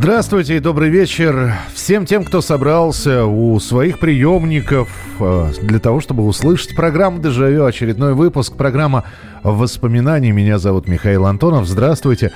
[0.00, 6.24] Здравствуйте и добрый вечер всем тем, кто собрался у своих приемников э, для того, чтобы
[6.24, 9.02] услышать программу «Дежавю», очередной выпуск, программа
[9.42, 10.30] воспоминаний.
[10.30, 11.66] Меня зовут Михаил Антонов.
[11.66, 12.30] Здравствуйте.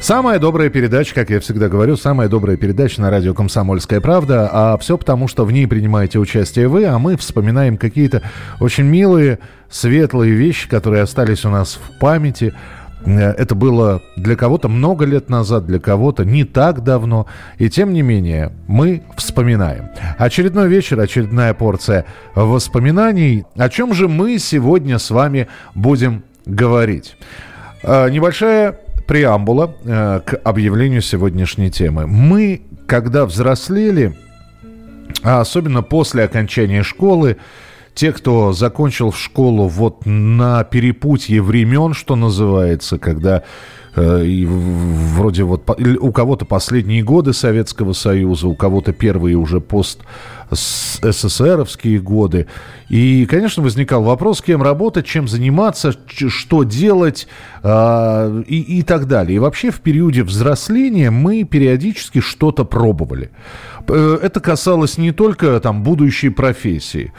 [0.00, 4.76] Самая добрая передача, как я всегда говорю, самая добрая передача на радио «Комсомольская правда», а
[4.76, 8.20] все потому, что в ней принимаете участие вы, а мы вспоминаем какие-то
[8.60, 9.38] очень милые,
[9.70, 12.52] светлые вещи, которые остались у нас в памяти–
[13.04, 17.26] это было для кого-то много лет назад, для кого-то не так давно.
[17.58, 19.90] И тем не менее, мы вспоминаем.
[20.18, 23.44] Очередной вечер, очередная порция воспоминаний.
[23.56, 27.16] О чем же мы сегодня с вами будем говорить?
[27.82, 32.06] Э, небольшая преамбула э, к объявлению сегодняшней темы.
[32.06, 34.16] Мы, когда взрослели,
[35.22, 37.38] а особенно после окончания школы,
[37.98, 43.42] те, кто закончил школу вот на перепутье времен, что называется, когда
[43.96, 45.68] э, вроде вот
[46.00, 50.02] у кого-то последние годы Советского Союза, у кого-то первые уже пост
[50.50, 52.46] СССРовские годы.
[52.88, 57.28] И, конечно, возникал вопрос, кем работать, чем заниматься, что делать
[57.62, 59.36] э, и, и так далее.
[59.36, 63.30] И вообще в периоде взросления мы периодически что-то пробовали.
[63.88, 67.12] Э, это касалось не только там будущей профессии,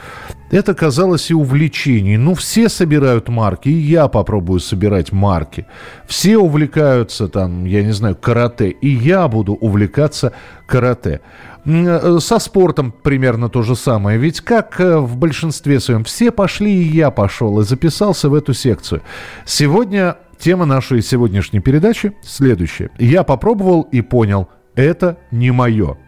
[0.50, 2.16] это казалось и увлечений.
[2.16, 5.66] Ну, все собирают марки, и я попробую собирать марки.
[6.06, 10.32] Все увлекаются там, я не знаю, карате, и я буду увлекаться
[10.66, 11.20] карате.
[11.64, 14.18] Э, со спортом примерно то же самое.
[14.18, 18.54] Ведь как э, в большинстве своем, все пошли, и я пошел, и записался в эту
[18.54, 19.02] секцию.
[19.44, 22.90] Сегодня тема нашей сегодняшней передачи следующая.
[22.98, 25.98] Я попробовал и понял, это не мое.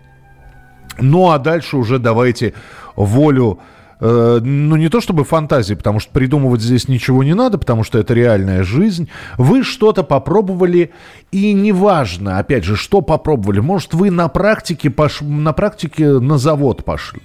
[0.99, 2.55] Ну а дальше уже давайте
[2.97, 3.59] волю
[4.03, 7.99] э, ну не то чтобы фантазии, потому что придумывать здесь ничего не надо, потому что
[7.99, 9.09] это реальная жизнь.
[9.39, 10.91] Вы что-то попробовали,
[11.31, 13.61] и неважно, опять же, что попробовали.
[13.61, 15.21] Может, вы на практике, пош...
[15.21, 17.23] на практике на завод пошли.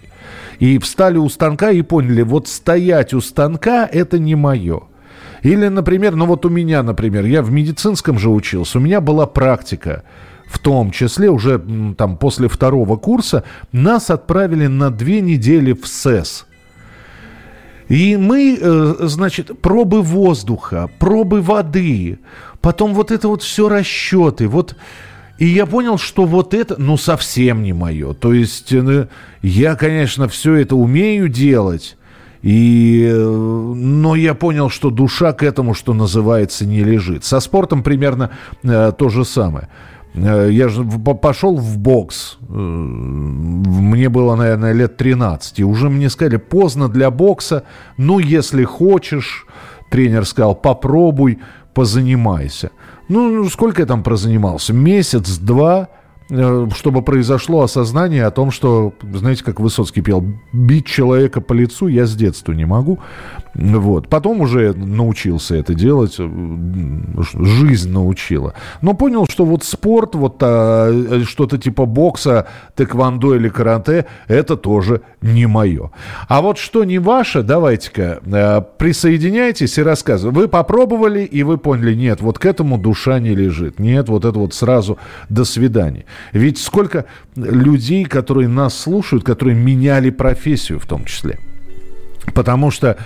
[0.60, 4.82] И встали у станка и поняли, вот стоять у станка– это не мое.
[5.44, 9.26] Или, например, ну вот у меня, например, я в медицинском же учился, у меня была
[9.26, 10.04] практика–
[10.48, 11.59] в том числе уже
[11.98, 16.46] там после второго курса, нас отправили на две недели в СЭС.
[17.90, 22.20] И мы, э, значит, пробы воздуха, пробы воды,
[22.62, 24.75] потом вот это вот все расчеты, вот...
[25.38, 28.16] И я понял, что вот это, ну, совсем не мое.
[28.16, 29.08] То есть э,
[29.44, 31.96] я, конечно, все это умею делать,
[32.42, 37.24] и, э, но я понял, что душа к этому, что называется, не лежит.
[37.24, 38.31] Со спортом примерно
[38.64, 39.70] э, то же самое.
[40.17, 40.83] Э, я же
[41.22, 42.38] пошел в бокс.
[42.41, 45.59] Э, мне было, наверное, лет 13.
[45.59, 47.63] И уже мне сказали, поздно для бокса.
[47.97, 49.45] Ну, если хочешь,
[49.89, 51.39] тренер сказал, попробуй,
[51.73, 52.72] позанимайся.
[53.09, 54.73] Ну, сколько я там прозанимался?
[54.73, 55.89] Месяц, два.
[56.29, 61.88] Э, чтобы произошло осознание о том, что, знаете, как Высоцкий пел, бить человека по лицу
[61.88, 62.99] я с детства не могу.
[63.57, 64.07] Вот.
[64.07, 66.29] Потом уже научился это делать, э,
[67.34, 68.53] жизнь научила.
[68.81, 75.01] Но понял, что вот спорт, вот а, что-то типа бокса, тэквондо или карате, это тоже
[75.22, 75.90] не мое.
[76.28, 80.40] А вот что не ваше, давайте-ка а, присоединяйтесь и рассказывайте.
[80.40, 83.79] Вы попробовали, и вы поняли, нет, вот к этому душа не лежит.
[83.79, 86.06] Нет, вот это вот сразу до свидания.
[86.31, 91.40] Ведь сколько людей, которые нас слушают, которые меняли профессию в том числе.
[92.34, 92.97] Потому что,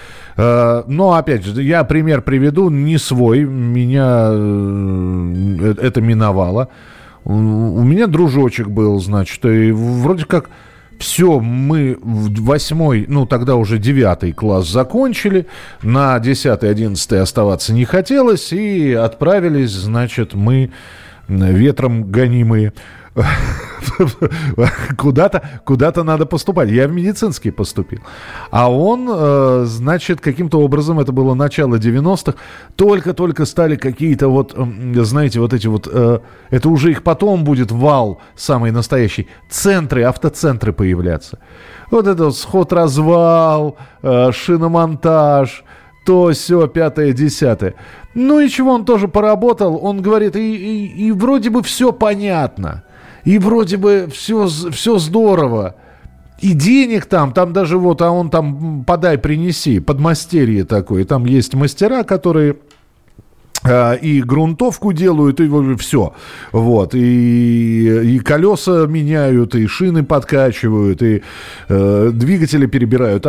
[0.42, 6.70] э, ну, опять же, я пример приведу, не свой, меня э, это миновало.
[7.24, 10.50] У меня дружочек был, значит, и вроде как
[11.02, 15.48] все, мы в восьмой, ну тогда уже девятый класс закончили,
[15.82, 20.72] на десятый, одиннадцатый оставаться не хотелось, и отправились, значит, мы
[21.28, 22.74] ветром гонимые
[24.98, 26.70] куда-то куда надо поступать.
[26.70, 28.00] Я в медицинский поступил.
[28.50, 32.38] А он, э, значит, каким-то образом, это было начало 90-х,
[32.76, 34.56] только-только стали какие-то вот,
[34.96, 36.20] знаете, вот эти вот, э,
[36.50, 41.40] это уже их потом будет вал самый настоящий, центры, автоцентры появляться.
[41.92, 45.64] Вот это вот сход-развал, э, шиномонтаж,
[46.06, 47.76] то, все, пятое, десятое.
[48.14, 52.84] Ну и чего, он тоже поработал, он говорит, и, и, и вроде бы все понятно.
[53.24, 55.76] И вроде бы все, все здорово.
[56.40, 61.06] И денег там, там даже вот, а он там подай, принеси, подмастерье такое.
[61.06, 62.58] Там есть мастера, которые
[63.64, 66.14] и грунтовку делают, и все.
[66.52, 66.96] Вот.
[66.96, 71.22] И, и колеса меняют, и шины подкачивают, и
[71.70, 73.26] э, двигатели перебирают.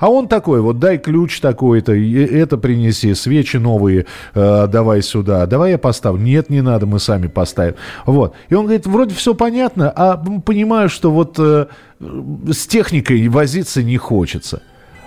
[0.00, 5.72] А он такой, вот дай ключ такой-то, это принеси, свечи новые э, давай сюда, давай
[5.72, 6.22] я поставлю.
[6.22, 7.74] Нет, не надо, мы сами поставим.
[8.06, 8.34] Вот.
[8.48, 11.66] И он говорит, вроде все понятно, а понимаю, что вот э,
[12.00, 14.62] с техникой возиться не хочется.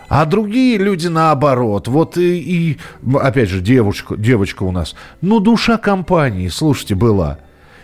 [0.09, 1.87] А другие люди наоборот.
[1.87, 2.77] Вот и, и
[3.15, 4.95] опять же, девушка, девочка у нас.
[5.21, 7.37] Ну, душа компании, слушайте, была.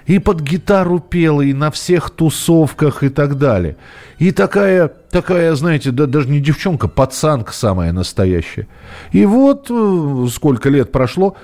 [0.07, 3.77] И под гитару пела, и на всех тусовках и так далее.
[4.19, 8.67] И такая, такая, знаете, да, даже не девчонка, пацанка самая настоящая.
[9.11, 11.35] И вот э, сколько лет прошло,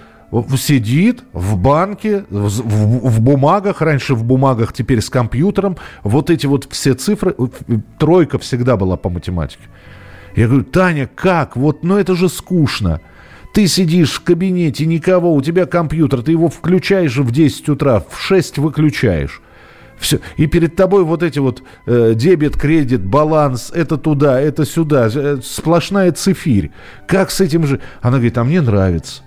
[0.58, 5.78] сидит в банке, в, в, в бумагах, раньше в бумагах, теперь с компьютером.
[6.04, 7.36] Вот эти вот все цифры,
[8.00, 9.64] тройка всегда была по математике.
[10.36, 11.56] Я говорю, Таня, как?
[11.56, 13.02] Вот, ну это же скучно.
[13.54, 18.20] Ты сидишь в кабинете, никого, у тебя компьютер, ты его включаешь в 10 утра, в
[18.20, 19.42] 6 выключаешь.
[20.00, 20.20] Все.
[20.38, 25.38] И перед тобой вот эти вот э, дебет, кредит, баланс, это туда, это сюда, э,
[25.44, 26.72] сплошная цифирь.
[27.06, 27.82] Как с этим же?
[28.02, 29.22] Она говорит, а мне нравится.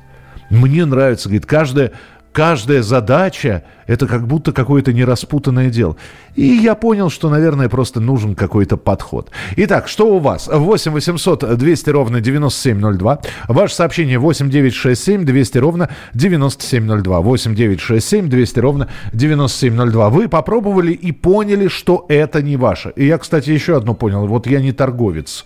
[0.50, 1.92] Мне нравится, говорит, каждая,
[2.34, 5.96] каждая задача– это как будто какое-то нераспутанное дело.
[6.34, 9.30] И я понял, что, наверное, просто нужен какой-то подход.
[9.56, 10.48] Итак, что у вас?
[10.52, 13.20] 8 800 200 ровно 9702.
[13.48, 17.20] Ваше сообщение 8 967 200 ровно 9702.
[17.20, 20.10] 8 967 200 ровно 9702.
[20.10, 22.92] Вы попробовали и поняли, что это не ваше.
[22.96, 24.26] И я, кстати, еще одно понял.
[24.26, 25.44] Вот я не торговец.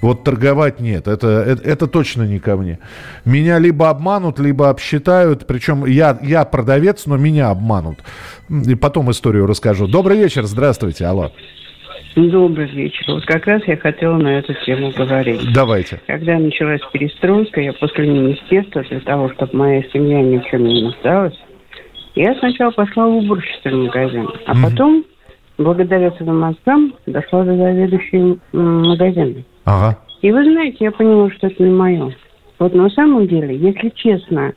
[0.00, 2.78] Вот торговать нет, это, это, это точно не ко мне.
[3.24, 7.98] Меня либо обманут, либо обсчитают, причем я, я продавец, но меня обманут.
[8.48, 9.86] И потом историю расскажу.
[9.86, 11.30] Добрый вечер, здравствуйте, алло.
[12.16, 13.04] Добрый вечер.
[13.08, 15.52] Вот как раз я хотела на эту тему говорить.
[15.52, 16.00] Давайте.
[16.06, 20.82] Когда началась перестройка, я после министерства, для того, чтобы моя семья ни в чем не
[20.82, 21.38] нуждалась,
[22.16, 24.62] я сначала пошла в уборщицу магазин, а mm-hmm.
[24.62, 25.04] потом,
[25.60, 29.44] благодаря своим мозгам, дошла до заведующей магазина.
[29.64, 29.98] Ага.
[30.22, 32.14] И вы знаете, я поняла, что это не мое.
[32.58, 34.54] Вот на самом деле, если честно,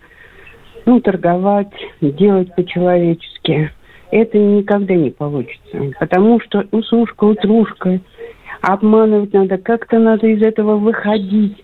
[0.86, 3.72] ну, торговать, делать по-человечески,
[4.12, 5.92] это никогда не получится.
[6.00, 8.00] Потому что усушка, утрушка,
[8.62, 11.64] обманывать надо, как-то надо из этого выходить.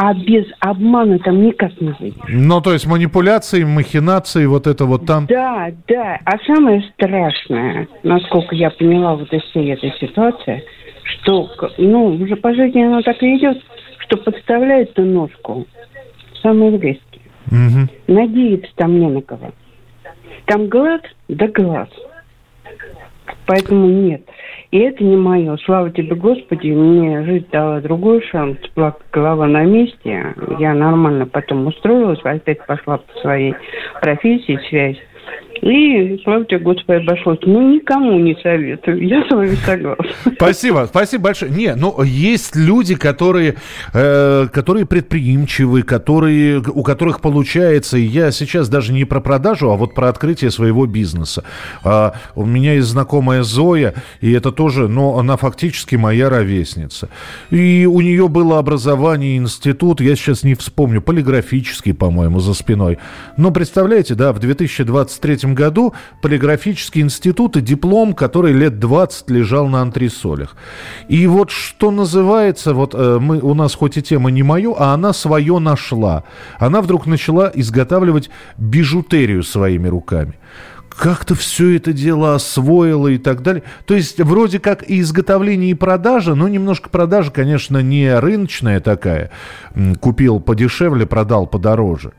[0.00, 2.22] А без обмана там никак не выйдешь.
[2.28, 5.26] Ну, то есть манипуляции, махинации, вот это вот там.
[5.26, 6.20] Да, да.
[6.24, 10.62] А самое страшное, насколько я поняла вот из всей этой ситуации–
[11.08, 13.62] что, ну, уже по жизни оно так и идет,
[13.98, 15.66] что подставляет ту ножку
[16.42, 17.22] самые близкие.
[17.46, 18.14] Угу.
[18.14, 19.52] Надеяться там не на кого.
[20.46, 21.88] Там глаз да глаз.
[23.48, 24.20] Поэтому нет.
[24.70, 25.56] И это не мое.
[25.64, 28.58] Слава тебе, Господи, мне жизнь дала другой шанс.
[29.10, 30.34] Голова на месте.
[30.58, 33.54] Я нормально потом устроилась, опять пошла по своей
[34.02, 34.98] профессии, связь.
[35.62, 37.38] И, слава тебе, Господи, обошлось.
[37.42, 39.06] Ну, никому не советую.
[39.06, 40.04] Я с вами согласна.
[40.34, 41.50] Спасибо, спасибо большое.
[41.50, 43.56] Не, ну, есть люди, которые,
[43.92, 49.94] э, которые предприимчивы, которые, у которых получается, я сейчас даже не про продажу, а вот
[49.94, 51.44] про открытие своего бизнеса.
[51.82, 57.08] А, у меня есть знакомая Зоя, и это тоже, но она фактически моя ровесница.
[57.50, 62.98] И у нее было образование, институт, я сейчас не вспомню, полиграфический, по-моему, за спиной.
[63.36, 69.82] Но представляете, да, в 2023 году полиграфический институт и диплом, который лет 20 лежал на
[69.82, 70.56] антресолях.
[71.08, 74.94] И вот что называется, вот э, мы, у нас хоть и тема не мою, а
[74.94, 76.24] она свое нашла.
[76.58, 80.34] Она вдруг начала изготавливать бижутерию своими руками
[80.98, 83.62] как-то все это дело освоила и так далее.
[83.86, 89.30] То есть вроде как и изготовление, и продажа, но немножко продажа, конечно, не рыночная такая.
[90.00, 92.12] Купил подешевле, продал подороже.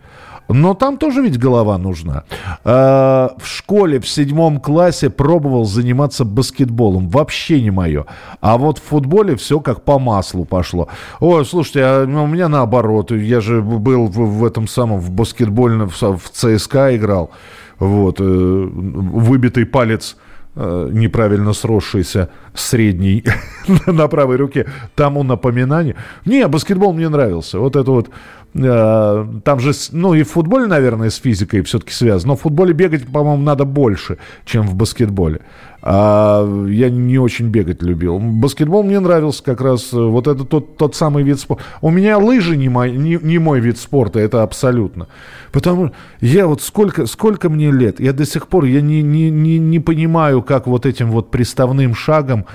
[0.50, 2.24] Но там тоже ведь голова нужна.
[2.64, 7.08] А, в школе в седьмом классе пробовал заниматься баскетболом.
[7.08, 8.06] Вообще не мое.
[8.42, 10.90] А вот в футболе все как по маслу пошло.
[11.20, 13.12] Ой, слушайте, а у меня наоборот.
[13.12, 17.30] Я же был в, в этом самом, в баскетбольном, в, в ЦСКА играл.
[17.78, 18.20] Вот.
[18.20, 20.18] Э, выбитый палец
[20.56, 23.24] э, неправильно сросшийся средний
[23.86, 24.66] на правой руке,
[24.96, 25.96] тому напоминание.
[26.26, 27.60] Не, баскетбол мне нравился.
[27.60, 32.30] Вот это вот Э, там же, ну и в футболе, наверное, с физикой все-таки связано.
[32.30, 35.42] Но в футболе бегать, по-моему, надо больше, чем в баскетболе.
[35.82, 38.20] А я не очень бегать любил.
[38.20, 39.94] Баскетбол мне нравился как раз.
[39.94, 41.64] Э, вот это тот, тот самый вид спорта.
[41.82, 45.08] У меня лыжи не мой, не, не мой вид спорта, это абсолютно.
[45.52, 49.58] Потому я вот сколько, сколько мне лет, я до сих пор я не, не, не,
[49.58, 52.46] не понимаю, как вот этим вот приставным шагом.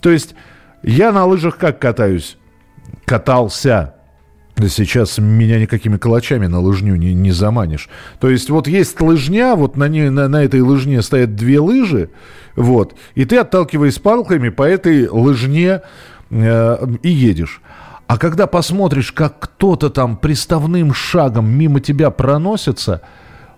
[0.00, 0.34] То есть
[0.82, 2.36] я на лыжах как катаюсь?
[3.04, 3.94] Катался
[4.68, 7.88] Сейчас меня никакими калачами на лыжню не, не заманишь.
[8.20, 12.10] То есть вот есть лыжня, вот на, ней, на, на этой лыжне стоят две лыжи,
[12.56, 15.82] вот, и ты, отталкиваясь палками, по этой лыжне
[16.30, 17.62] э, и едешь.
[18.06, 23.02] А когда посмотришь, как кто-то там приставным шагом мимо тебя проносится–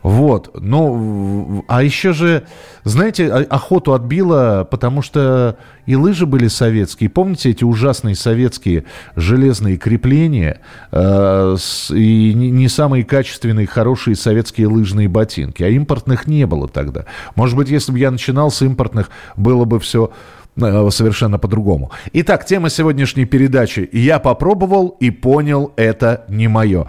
[0.04, 2.44] вот, ну, а еще же,
[2.84, 5.56] знаете, охоту отбила, потому что
[5.86, 7.08] и лыжи были советские.
[7.08, 8.84] Помните эти ужасные советские
[9.16, 10.60] железные крепления
[10.92, 11.56] э,
[11.90, 15.62] и не, не самые качественные, хорошие советские лыжные ботинки?
[15.62, 17.06] А импортных не было тогда.
[17.34, 19.08] Может быть, если бы я начинал с импортных,
[19.38, 20.12] было бы все
[20.56, 21.92] э, совершенно по-другому.
[22.12, 23.88] Итак, тема сегодняшней передачи.
[23.90, 26.88] Я попробовал и понял, это не мое.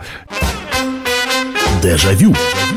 [1.81, 2.34] Дежавю.
[2.34, 2.75] Дежавю.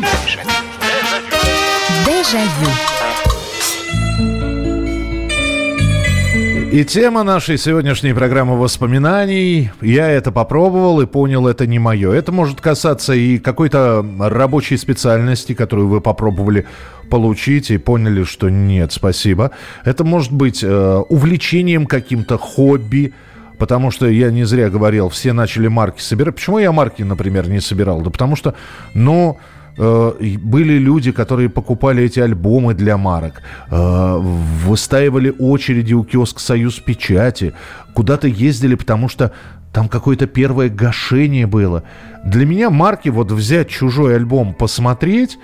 [6.70, 9.70] И тема нашей сегодняшней программы воспоминаний.
[9.80, 12.12] Я это попробовал и понял, это не мое.
[12.12, 16.66] Это может касаться и какой-то рабочей специальности, которую вы попробовали
[17.08, 19.52] получить и поняли, что нет, спасибо.
[19.86, 23.14] Это может быть э, увлечением каким-то, хобби,
[23.56, 26.34] потому что я не зря говорил, все начали марки собирать.
[26.34, 28.02] Почему я марки, например, не собирал?
[28.02, 28.54] Да потому что,
[28.92, 29.38] ну...
[29.40, 34.18] Э, были люди, которые покупали эти альбомы для марок, э,
[34.66, 37.54] выстаивали очереди у киоска «Союз печати»,
[37.94, 39.32] куда-то ездили, потому что
[39.72, 41.84] там какое-то первое гашение было.
[42.24, 45.38] Для меня марки, вот взять чужой альбом, посмотреть,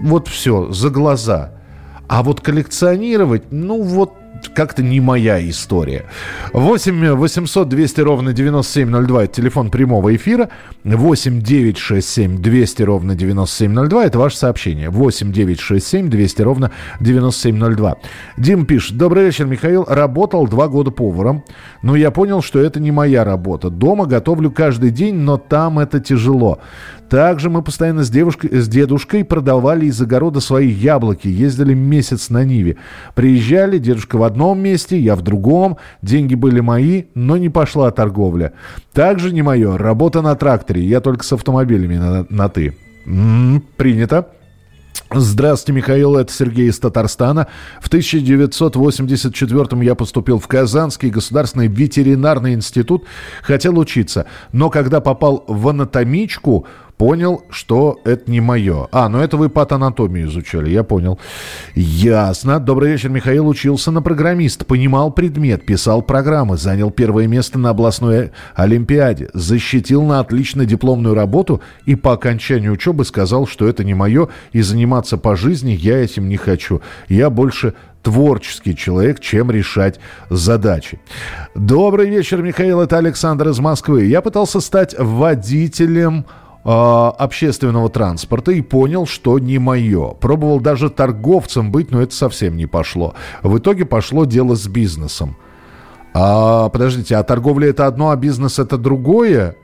[0.00, 1.52] вот все, за глаза.
[2.08, 4.14] А вот коллекционировать, ну вот
[4.54, 6.04] как-то не моя история.
[6.52, 10.48] 8 800 200 ровно 9702 это телефон прямого эфира.
[10.84, 14.90] 8 967 200 ровно 9702 это ваше сообщение.
[14.90, 17.96] 8 967 200 ровно 9702.
[18.36, 18.96] Дим пишет.
[18.96, 19.84] Добрый вечер, Михаил.
[19.88, 21.44] Работал два года поваром,
[21.82, 23.70] но я понял, что это не моя работа.
[23.70, 26.60] Дома готовлю каждый день, но там это тяжело.
[27.08, 31.28] Также мы постоянно с, девушкой, с дедушкой продавали из огорода свои яблоки.
[31.28, 32.76] Ездили месяц на Ниве.
[33.14, 35.78] Приезжали, дедушка в одном месте, я в другом.
[36.02, 38.52] Деньги были мои, но не пошла торговля.
[38.92, 39.78] Также не мое.
[39.78, 40.82] Работа на тракторе.
[40.84, 42.76] Я только с автомобилями на, на «ты».
[43.06, 44.28] М-м, принято.
[45.10, 47.46] Здравствуйте, Михаил, это Сергей из Татарстана.
[47.80, 53.04] В 1984 я поступил в Казанский государственный ветеринарный институт,
[53.42, 56.66] хотел учиться, но когда попал в анатомичку,
[56.98, 58.88] понял, что это не мое.
[58.90, 61.18] А, ну это вы патанатомию изучали, я понял.
[61.74, 62.58] Ясно.
[62.58, 63.46] Добрый вечер, Михаил.
[63.46, 70.18] Учился на программист, понимал предмет, писал программы, занял первое место на областной олимпиаде, защитил на
[70.18, 75.36] отлично дипломную работу и по окончанию учебы сказал, что это не мое, и заниматься по
[75.36, 76.82] жизни я этим не хочу.
[77.08, 80.00] Я больше творческий человек, чем решать
[80.30, 80.98] задачи.
[81.54, 82.80] Добрый вечер, Михаил.
[82.80, 84.04] Это Александр из Москвы.
[84.04, 86.24] Я пытался стать водителем
[86.70, 90.08] общественного транспорта и понял, что не мое.
[90.14, 93.14] Пробовал даже торговцем быть, но это совсем не пошло.
[93.42, 95.36] В итоге пошло дело с бизнесом.
[96.12, 99.56] А, подождите, а торговля это одно, а бизнес это другое?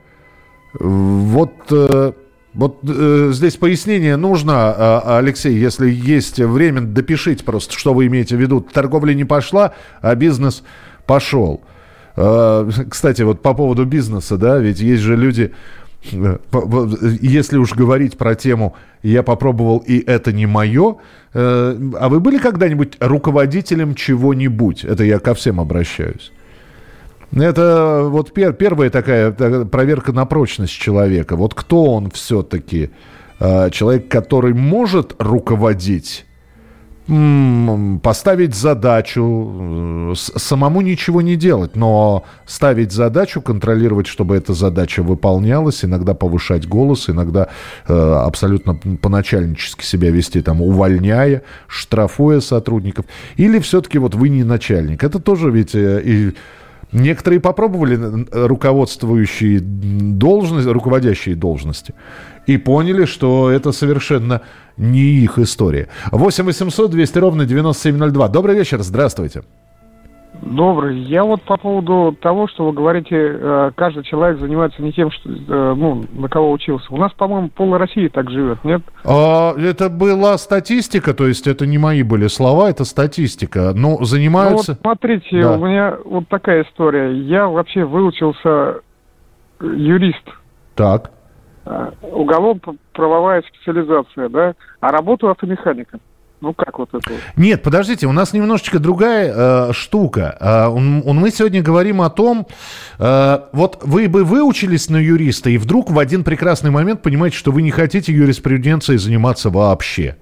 [0.73, 1.53] Вот...
[1.71, 2.13] Э,
[2.55, 4.73] вот э, здесь пояснение нужно,
[5.05, 8.61] э, Алексей, если есть время, допишите просто, что вы имеете в виду.
[8.61, 10.63] Торговля не пошла, а бизнес
[11.05, 11.61] пошел.
[12.15, 15.51] Э, кстати, вот по поводу бизнеса, да, ведь есть же люди,
[16.13, 20.97] если уж говорить про тему «я попробовал, и это не мое»,
[21.33, 24.83] э, а вы были когда-нибудь руководителем чего-нибудь?
[24.85, 26.31] Это я ко всем обращаюсь.
[27.33, 31.35] Это вот пер, первая такая проверка на прочность человека.
[31.35, 32.91] Вот кто он все-таки?
[33.39, 36.24] Э, человек, который может руководить
[37.07, 45.85] поставить задачу, э, самому ничего не делать, но ставить задачу, контролировать, чтобы эта задача выполнялась,
[45.85, 47.49] иногда повышать голос, иногда
[47.87, 53.05] э, абсолютно поначальнически себя вести, там, увольняя, штрафуя сотрудников.
[53.37, 55.03] Или все-таки вот вы не начальник.
[55.03, 56.33] Это тоже ведь э, и
[56.95, 61.93] Некоторые попробовали руководствующие должности, руководящие должности
[62.47, 64.41] и поняли, что это совершенно
[64.77, 65.89] не их история.
[66.11, 68.29] 8 800 200 ровно 9702.
[68.29, 69.43] Добрый вечер, здравствуйте.
[70.41, 70.99] Добрый.
[70.99, 75.29] Я вот по поводу того, что вы говорите, э, каждый человек занимается не тем, что,
[75.29, 76.85] э, ну, на кого учился.
[76.93, 78.81] У нас, по-моему, пол России так живет, нет?
[79.03, 83.73] А, это была статистика, то есть это не мои были слова, это статистика.
[83.75, 84.71] Но занимаются...
[84.71, 85.57] Ну, вот смотрите, да.
[85.57, 87.11] у меня вот такая история.
[87.13, 88.81] Я вообще выучился
[89.59, 90.29] юрист.
[90.75, 91.11] Так.
[92.01, 95.99] Уголовно-правовая специализация, да, а работаю автомехаником.
[96.41, 97.11] Ну как вот это?
[97.35, 100.37] Нет, подождите, у нас немножечко другая э, штука.
[100.39, 102.45] Э, мы сегодня говорим о том,
[102.99, 107.51] э, вот вы бы выучились на юриста, и вдруг в один прекрасный момент понимаете, что
[107.51, 110.17] вы не хотите юриспруденцией заниматься вообще.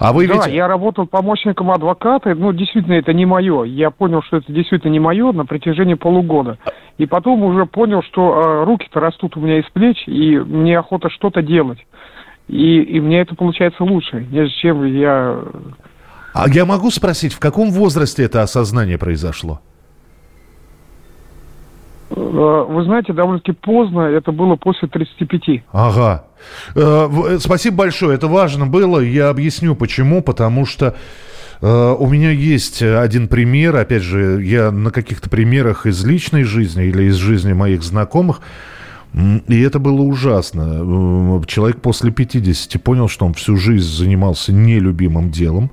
[0.00, 0.46] А вы да, ведь...
[0.46, 3.64] я работал помощником адвоката, ну, действительно, это не мое.
[3.64, 6.56] Я понял, что это действительно не мое на протяжении полугода.
[6.96, 11.10] И потом уже понял, что э, руки-то растут у меня из плеч, и мне охота
[11.10, 11.78] что-то делать.
[12.50, 15.38] И, и мне это получается лучше, нежели чем я...
[16.34, 19.60] А я могу спросить, в каком возрасте это осознание произошло?
[22.10, 25.62] Э, вы знаете, довольно-таки поздно, это было после 35.
[25.70, 26.24] Ага.
[26.74, 28.98] Э, э, спасибо большое, это важно было.
[28.98, 30.20] Я объясню почему.
[30.20, 30.96] Потому что
[31.62, 33.76] у меня есть один пример.
[33.76, 38.40] Опять же, я на каких-то примерах из личной жизни или из жизни моих знакомых
[39.12, 41.42] и это было ужасно.
[41.46, 45.70] Человек после 50 понял, что он всю жизнь занимался нелюбимым делом.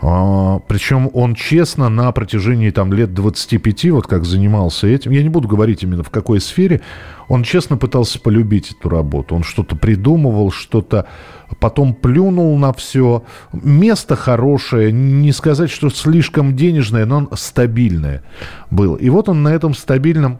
[0.00, 5.28] А, причем он честно на протяжении там, лет 25, вот как занимался этим, я не
[5.28, 6.82] буду говорить именно в какой сфере,
[7.26, 9.34] он честно пытался полюбить эту работу.
[9.34, 11.06] Он что-то придумывал, что-то
[11.58, 13.24] потом плюнул на все.
[13.52, 18.22] Место хорошее, не сказать, что слишком денежное, но стабильное
[18.70, 18.96] было.
[18.96, 20.38] И вот он на этом стабильном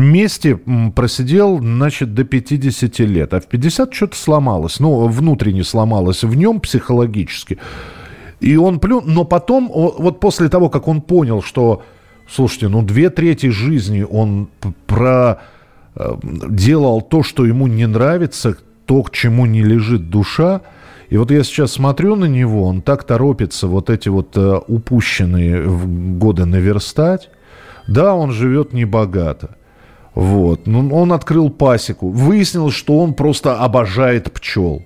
[0.00, 0.58] месте
[0.94, 3.34] просидел, значит, до 50 лет.
[3.34, 4.80] А в 50 что-то сломалось.
[4.80, 7.58] Ну, внутренне сломалось в нем психологически.
[8.40, 9.04] И он плюнул.
[9.06, 11.82] Но потом, вот после того, как он понял, что,
[12.28, 14.48] слушайте, ну, две трети жизни он
[14.86, 15.40] про
[15.94, 20.62] э, делал то, что ему не нравится, то, к чему не лежит душа.
[21.10, 25.66] И вот я сейчас смотрю на него, он так торопится вот эти вот э, упущенные
[25.66, 27.30] годы наверстать.
[27.86, 29.57] Да, он живет небогато.
[30.14, 30.66] Вот.
[30.66, 32.08] Ну, он открыл пасеку.
[32.08, 34.82] Выяснилось, что он просто обожает пчел.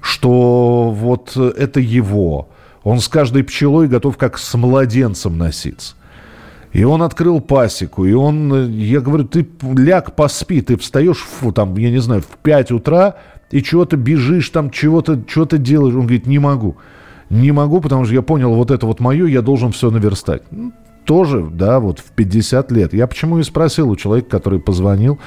[0.00, 2.48] Что вот это его.
[2.82, 5.94] Он с каждой пчелой готов как с младенцем носиться.
[6.72, 11.76] И он открыл пасеку, и он, я говорю, ты ляг, поспи, ты встаешь, фу, там,
[11.76, 13.14] я не знаю, в 5 утра,
[13.52, 15.94] и чего-то бежишь, там, чего-то чего делаешь.
[15.94, 16.76] Он говорит, не могу.
[17.30, 20.42] Не могу, потому что я понял, вот это вот мое, я должен все наверстать.
[20.50, 20.72] Ну,
[21.04, 22.94] тоже, да, вот в 50 лет.
[22.94, 25.18] Я почему и спросил у человека, который позвонил.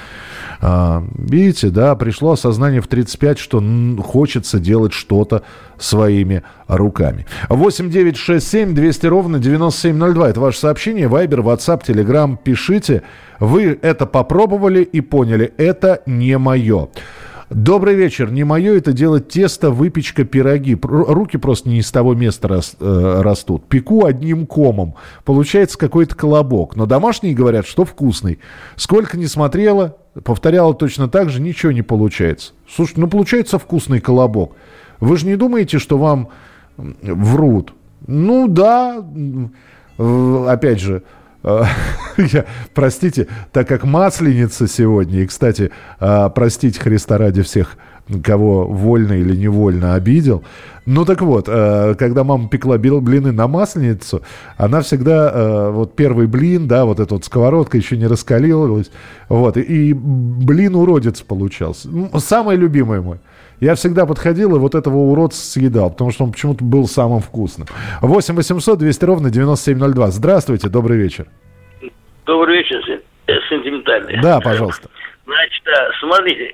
[0.59, 3.63] А, видите, да, пришло осознание в 35, что
[4.03, 5.43] хочется делать что-то
[5.77, 7.25] своими руками.
[7.49, 10.29] 8 9 6 7 200 ровно 9702.
[10.29, 11.07] Это ваше сообщение.
[11.07, 12.37] Вайбер, WhatsApp, Telegram.
[12.41, 13.03] Пишите.
[13.39, 15.53] Вы это попробовали и поняли.
[15.57, 16.89] Это не мое.
[17.49, 18.29] Добрый вечер.
[18.29, 20.77] Не мое это делать тесто, выпечка, пироги.
[20.81, 23.65] Руки просто не из того места э, растут.
[23.69, 24.95] Пеку одним комом.
[25.23, 26.75] Получается какой-то колобок.
[26.75, 28.39] Но домашние говорят, что вкусный.
[28.75, 32.51] Сколько не смотрела, повторяла точно так же, ничего не получается.
[32.69, 34.51] Слушай, ну получается вкусный колобок.
[34.99, 36.27] Вы же не думаете, что вам
[36.75, 37.73] врут?
[38.07, 39.05] Ну да,
[40.47, 41.03] опять же,
[42.17, 47.77] я, простите, так как масленица сегодня, и, кстати, а, простите Христа ради всех,
[48.23, 50.43] кого вольно или невольно обидел.
[50.85, 54.21] Ну так вот, а, когда мама пекла блины на масленицу,
[54.57, 58.91] она всегда, вот первый блин, да, вот эта вот сковородка еще не раскалилась,
[59.29, 61.89] вот, и блин уродец получался.
[62.19, 63.17] Самый любимый мой.
[63.59, 67.67] Я всегда подходил и вот этого уродца съедал, потому что он почему-то был самым вкусным.
[68.01, 70.11] 8 800 200 ровно 9702.
[70.11, 71.25] Здравствуйте, добрый вечер.
[72.25, 72.77] Добрый вечер,
[73.27, 74.21] э, сентиментальный.
[74.21, 74.89] Да, пожалуйста.
[75.25, 75.63] Значит,
[75.99, 76.51] смотрите,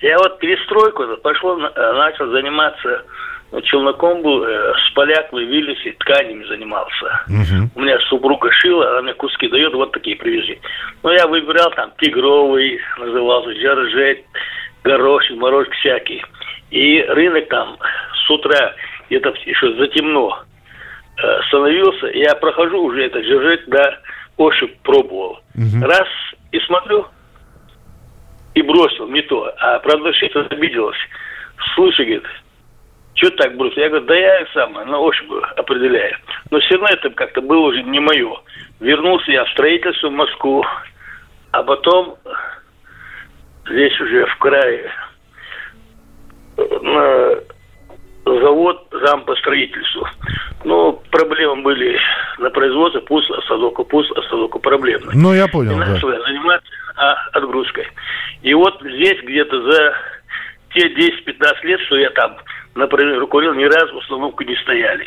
[0.00, 3.04] я вот перестройку пошло, э, начал заниматься
[3.52, 7.24] ну, челноком был, э, с полякой вились и тканями занимался.
[7.28, 7.70] Угу.
[7.76, 10.58] У меня супруга шила, она мне куски дает, вот такие привези.
[11.02, 14.24] Ну, я выбирал там тигровый, назывался, жоржет,
[14.82, 16.24] горошек, морожек всякий.
[16.70, 17.78] И рынок там
[18.26, 18.74] с утра
[19.08, 20.44] где-то еще затемно
[21.22, 22.08] э, становился.
[22.08, 23.98] Я прохожу уже этот жиржет, да,
[24.36, 25.40] ощупь пробовал.
[25.54, 25.86] Угу.
[25.86, 26.08] Раз
[26.50, 27.06] и смотрю,
[28.56, 29.52] и бросил, не то.
[29.58, 30.96] А продавщица обиделась.
[31.74, 32.26] Слушай, говорит,
[33.14, 33.82] что так бросил?
[33.82, 36.16] Я говорю, да я сам на ощупь определяю.
[36.50, 38.34] Но все равно это как-то было уже не мое.
[38.80, 40.64] Вернулся я в строительство в Москву,
[41.52, 42.16] а потом
[43.66, 44.90] здесь уже в крае
[46.56, 47.38] на
[48.26, 50.06] завод зам по строительству.
[50.64, 51.98] Но проблема были
[52.38, 55.14] на производстве пуст остановка, пуст остановка проблемная.
[55.14, 56.20] Ну, я понял, И начал да.
[56.22, 57.86] заниматься а, отгрузкой.
[58.42, 59.94] И вот здесь где-то за
[60.74, 62.36] те 10-15 лет, что я там,
[62.74, 65.06] например, руководил, ни разу установку не стояли.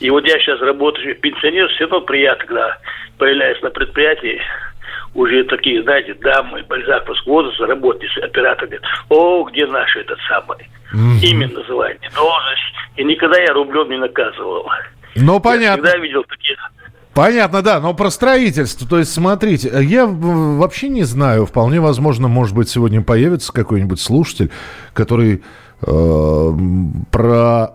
[0.00, 2.78] И вот я сейчас работаю пенсионер, все равно приятно, когда
[3.18, 4.40] появляюсь на предприятии,
[5.18, 10.68] уже такие, знаете, дамы, бальзаковского возраста, работницы, оператор говорит, о, где наш этот самый?
[10.94, 11.20] Mm-hmm.
[11.22, 12.62] Имя называйте, должность.
[12.96, 14.70] И никогда я рублем не наказывал.
[15.16, 15.84] Ну, понятно.
[15.84, 16.56] Я всегда видел таких
[17.14, 22.54] Понятно, да, но про строительство, то есть, смотрите, я вообще не знаю, вполне возможно, может
[22.54, 24.52] быть, сегодня появится какой-нибудь слушатель,
[24.94, 25.42] который
[25.84, 26.52] э,
[27.10, 27.70] про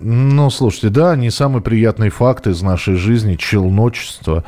[0.00, 4.44] ну, слушайте, да, не самый приятный факт из нашей жизни челночество,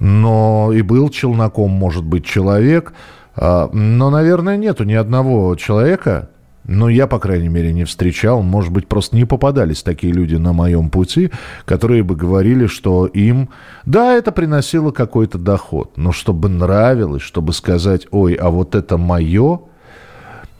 [0.00, 2.92] но и был челноком, может быть, человек,
[3.36, 6.30] а, но, наверное, нету ни одного человека,
[6.64, 10.52] но я, по крайней мере, не встречал, может быть, просто не попадались такие люди на
[10.52, 11.30] моем пути,
[11.64, 13.50] которые бы говорили, что им,
[13.84, 19.60] да, это приносило какой-то доход, но чтобы нравилось, чтобы сказать, ой, а вот это мое,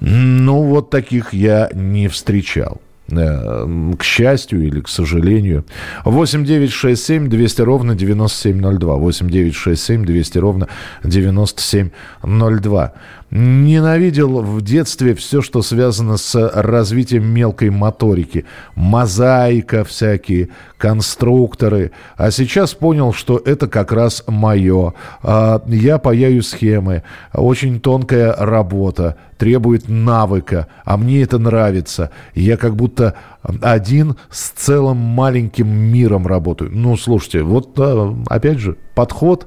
[0.01, 2.81] ну, вот таких я не встречал.
[3.11, 5.65] Э, к счастью или к сожалению.
[6.05, 8.97] 8 9 6 7 200 ровно 9702.
[8.97, 10.69] 8 9 6 7 200 ровно
[11.05, 12.93] 9702.
[13.31, 18.45] Ненавидел в детстве все, что связано с развитием мелкой моторики.
[18.75, 21.93] Мозаика всякие, конструкторы.
[22.17, 24.95] А сейчас понял, что это как раз мое.
[25.23, 27.05] А, я паяю схемы.
[27.33, 29.17] Очень тонкая работа.
[29.39, 30.67] Требует навыка.
[30.85, 32.11] А мне это нравится.
[32.35, 33.15] Я как будто
[33.63, 36.73] один с целым маленьким миром работаю.
[36.75, 39.47] Ну, слушайте, вот а, опять же, подход,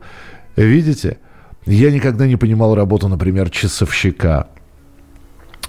[0.55, 1.17] видите,
[1.65, 4.47] я никогда не понимал работу, например, часовщика.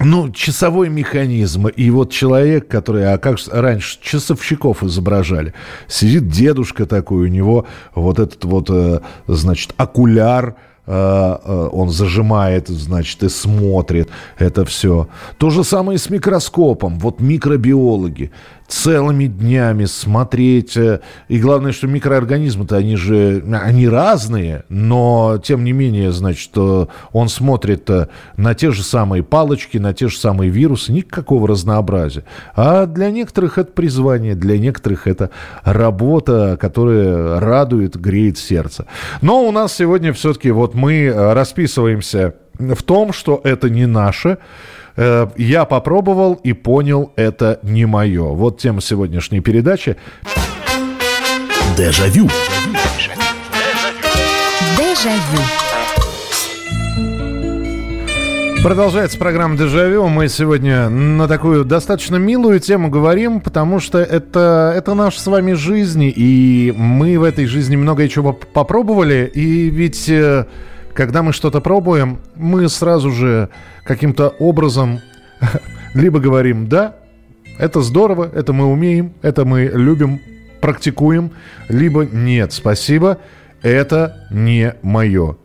[0.01, 1.67] Ну, часовой механизм.
[1.67, 5.53] И вот человек, который, а как раньше часовщиков изображали,
[5.87, 10.55] сидит дедушка такой, у него вот этот вот, э, значит, окуляр,
[10.85, 15.07] э, э, он зажимает, значит, и смотрит это все.
[15.37, 16.99] То же самое и с микроскопом.
[16.99, 18.31] Вот микробиологи
[18.67, 20.75] целыми днями смотреть.
[20.77, 26.85] Э, и главное, что микроорганизмы-то, они же, они разные, но тем не менее, значит, э,
[27.11, 32.23] он смотрит э, на те же самые палочки, на те же самые вирусы, никакого разнообразия.
[32.55, 35.29] А для некоторых это призвание, для некоторых это
[35.63, 38.85] работа, которая радует, греет сердце.
[39.21, 44.37] Но у нас сегодня все-таки вот мы расписываемся в том, что это не наше,
[44.97, 48.23] Э, я попробовал и понял, это не мое.
[48.23, 49.97] Вот тема сегодняшней передачи.
[51.77, 52.29] Дежавю.
[54.77, 55.41] Дежавю.
[58.63, 60.07] Продолжается программа «Дежавю».
[60.07, 65.53] Мы сегодня на такую достаточно милую тему говорим, потому что это, это наша с вами
[65.53, 70.47] жизнь, и мы в этой жизни многое чего попробовали, и ведь э,
[70.95, 73.49] когда мы что-то пробуем, мы сразу же
[73.83, 75.01] каким-то образом
[75.93, 76.95] либо говорим «да»,
[77.59, 80.19] это здорово, это мы умеем, это мы любим,
[80.61, 81.31] практикуем,
[81.69, 83.19] либо «нет, спасибо,
[83.61, 85.37] это не мое».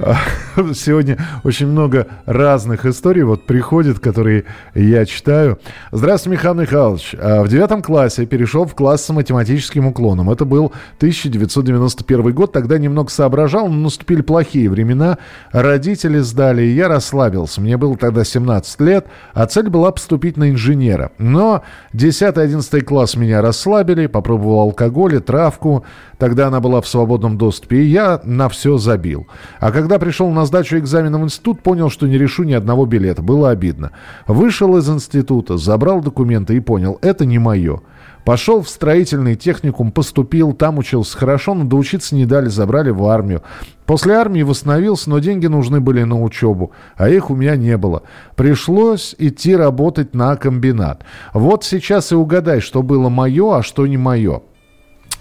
[0.74, 5.58] Сегодня очень много разных историй вот приходит, которые я читаю.
[5.92, 7.14] Здравствуйте, Михаил Михайлович.
[7.18, 10.30] А, в девятом классе перешел в класс с математическим уклоном.
[10.30, 12.52] Это был 1991 год.
[12.52, 15.18] Тогда немного соображал, но наступили плохие времена.
[15.52, 17.60] Родители сдали, и я расслабился.
[17.60, 21.12] Мне было тогда 17 лет, а цель была поступить на инженера.
[21.18, 25.84] Но 10-11 класс меня расслабили, попробовал алкоголь и травку.
[26.20, 29.26] Тогда она была в свободном доступе, и я на все забил.
[29.58, 33.22] А когда пришел на сдачу экзамена в институт, понял, что не решу ни одного билета.
[33.22, 33.92] Было обидно.
[34.26, 37.80] Вышел из института, забрал документы и понял, это не мое.
[38.26, 43.42] Пошел в строительный техникум, поступил, там учился хорошо, но доучиться не дали, забрали в армию.
[43.86, 48.02] После армии восстановился, но деньги нужны были на учебу, а их у меня не было.
[48.36, 51.02] Пришлось идти работать на комбинат.
[51.32, 54.42] Вот сейчас и угадай, что было мое, а что не мое.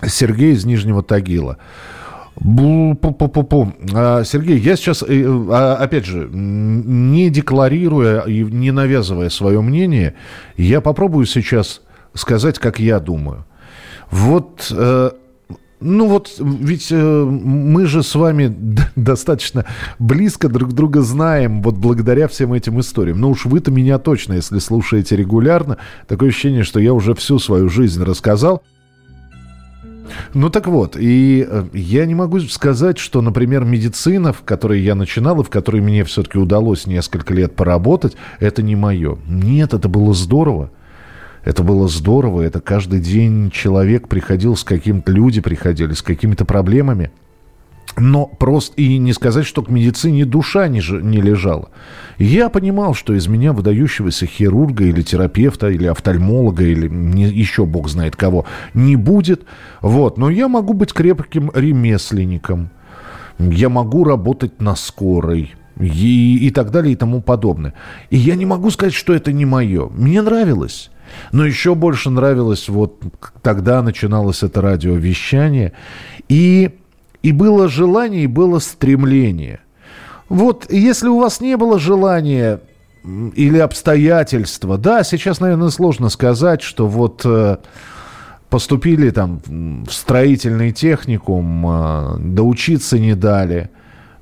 [0.06, 1.58] Сергей из Нижнего Тагила.
[2.36, 3.74] Бу-пу-пу-пу-пу.
[3.94, 10.16] А, Сергей, я сейчас, э, а, опять же, не декларируя и не навязывая свое мнение,
[10.56, 11.82] я попробую сейчас
[12.14, 13.46] сказать, как я думаю.
[14.10, 15.12] Вот, э,
[15.82, 18.54] ну вот, ведь э, мы же с вами
[18.96, 19.66] достаточно
[19.98, 23.20] близко друг друга знаем, вот благодаря всем этим историям.
[23.20, 27.70] Ну уж вы-то меня точно, если слушаете регулярно, такое ощущение, что я уже всю свою
[27.70, 28.64] жизнь рассказал.
[30.34, 34.96] Ну так вот, и э, я не могу сказать, что, например, медицина, в которой я
[34.96, 39.18] начинал и в которой мне все-таки удалось несколько лет поработать, это не мое.
[39.28, 40.72] Нет, это было здорово.
[41.44, 47.12] Это было здорово, это каждый день человек приходил с каким-то, люди приходили с какими-то проблемами.
[47.98, 51.70] Но просто и не сказать, что к медицине душа не, не лежала.
[52.18, 57.90] Я понимал, что из меня выдающегося хирурга или терапевта, или офтальмолога, или не, еще бог
[57.90, 59.44] знает кого, не будет.
[59.82, 60.18] Вот.
[60.18, 62.70] Но я могу быть крепким ремесленником.
[63.40, 65.54] Я могу работать на скорой.
[65.80, 67.74] И, и так далее, и тому подобное.
[68.10, 69.88] И я не могу сказать, что это не мое.
[69.88, 70.92] Мне нравилось.
[71.32, 73.02] Но еще больше нравилось, вот
[73.42, 75.72] тогда начиналось это радиовещание.
[76.28, 76.79] И
[77.24, 79.60] и было желание, и было стремление.
[80.30, 82.62] Вот если у вас не было желания
[83.04, 87.58] или обстоятельства, да, сейчас, наверное, сложно сказать, что вот э,
[88.50, 93.70] поступили там в строительный техникум, э, доучиться не дали,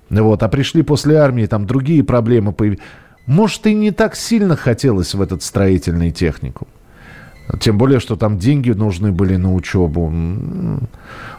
[0.09, 2.81] вот, а пришли после армии, там другие проблемы появились.
[3.25, 6.69] Может, и не так сильно хотелось в этот строительный техникум.
[7.59, 10.11] Тем более, что там деньги нужны были на учебу.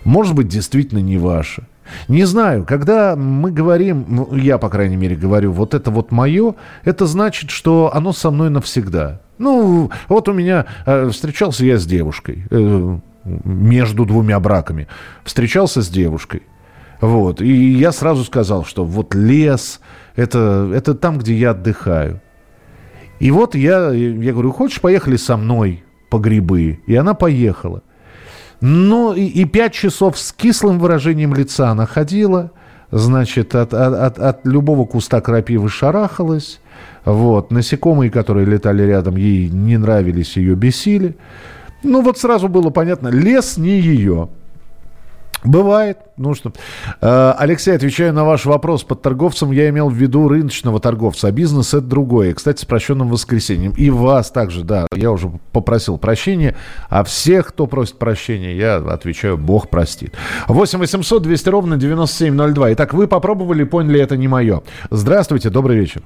[0.05, 1.65] Может быть, действительно не ваши.
[2.09, 6.55] Не знаю, когда мы говорим, ну, я, по крайней мере, говорю, вот это вот мое,
[6.85, 9.21] это значит, что оно со мной навсегда.
[9.39, 14.89] Ну, вот у меня э, встречался я с девушкой э, между двумя браками.
[15.25, 16.43] Встречался с девушкой.
[17.01, 17.41] Вот.
[17.41, 19.81] И я сразу сказал, что вот лес,
[20.17, 22.21] это, это там, где я отдыхаю.
[23.21, 25.85] И вот я, я говорю, хочешь, поехали со мной?
[26.09, 26.81] По грибы.
[26.87, 27.83] И она поехала.
[28.61, 32.51] Ну, и, и пять часов с кислым выражением лица она ходила,
[32.91, 36.61] значит, от, от, от любого куста крапивы шарахалась.
[37.05, 37.51] Вот.
[37.51, 41.17] Насекомые, которые летали рядом, ей не нравились, ее бесили.
[41.83, 44.29] Ну, вот сразу было понятно, лес не ее.
[45.45, 45.99] Бывает.
[46.17, 46.53] Ну что.
[47.01, 48.83] Э, Алексей, отвечаю на ваш вопрос.
[48.83, 52.35] Под торговцем я имел в виду рыночного торговца, а бизнес это другое.
[52.35, 53.73] Кстати, с прощенным воскресеньем.
[53.77, 56.57] И вас также, да, я уже попросил прощения.
[56.89, 60.15] А всех, кто просит прощения, я отвечаю, Бог простит.
[60.49, 62.73] 8 800 200 ровно 9702.
[62.73, 64.63] Итак, вы попробовали, поняли, это не мое.
[64.91, 66.03] Здравствуйте, добрый вечер.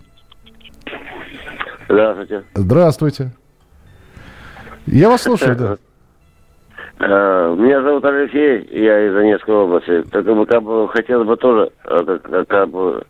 [1.88, 2.44] Здравствуйте.
[2.54, 3.32] Здравствуйте.
[4.86, 5.76] Я вас слушаю, да.
[6.98, 10.02] Э, меня зовут Алексей, я из Донецкой области.
[10.10, 13.02] Только бы, как бы хотел бы тоже э, как, как бы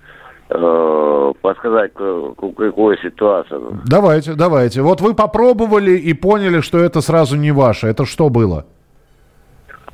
[0.48, 3.80] э, подсказать, какую ситуацию.
[3.86, 4.82] Давайте, давайте.
[4.82, 7.88] Вот вы попробовали и поняли, что это сразу не ваше.
[7.88, 8.64] Это что было?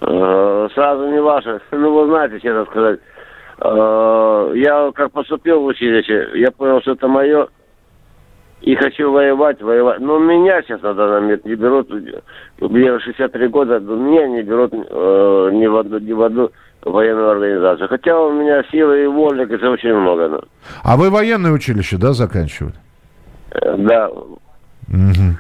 [0.01, 1.61] Сразу не ваше.
[1.73, 3.01] Ну, вы знаете, честно сказать.
[3.61, 7.49] Я как поступил в училище, я понял, что это мое
[8.61, 10.01] и хочу воевать, воевать.
[10.01, 11.91] Но меня сейчас на данный момент не берут,
[12.61, 16.51] мне 63 года, меня не берут э, ни, в одну, ни в одну
[16.83, 17.89] военную организацию.
[17.89, 20.29] Хотя у меня силы и воли, это очень много.
[20.29, 20.41] Но.
[20.83, 22.75] А вы военное училище, да, заканчивали?
[23.53, 24.09] Э, да.
[24.09, 25.39] Угу.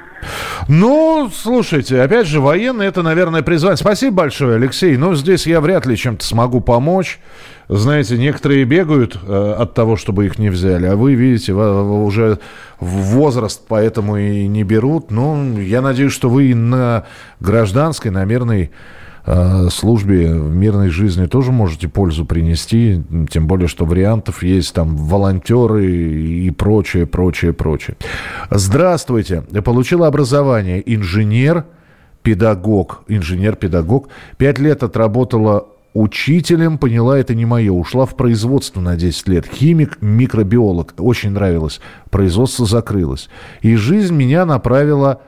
[0.69, 3.77] Ну, слушайте, опять же, военные это, наверное, призвание.
[3.77, 4.97] Спасибо большое, Алексей.
[4.97, 7.21] Но здесь я вряд ли чем-то смогу помочь.
[7.69, 12.39] Знаете, некоторые бегают э, от того, чтобы их не взяли, а вы видите, уже
[12.81, 15.11] возраст, поэтому и не берут.
[15.11, 17.05] Ну, я надеюсь, что вы на
[17.41, 18.71] гражданской, на мирной
[19.31, 24.97] Э, службе в мирной жизни тоже можете пользу принести, тем более, что вариантов есть там
[24.97, 27.99] волонтеры и прочее, прочее, прочее.
[28.51, 29.45] Здравствуйте.
[29.51, 31.67] Я получила образование инженер,
[32.23, 34.09] педагог, инженер-педагог.
[34.39, 35.67] Пять лет отработала
[36.01, 37.73] учителем, поняла, это не мое.
[37.73, 39.47] Ушла в производство на 10 лет.
[39.47, 40.95] Химик, микробиолог.
[40.99, 41.81] Очень нравилось.
[42.11, 43.29] Производство закрылось.
[43.61, 45.23] И жизнь меня направила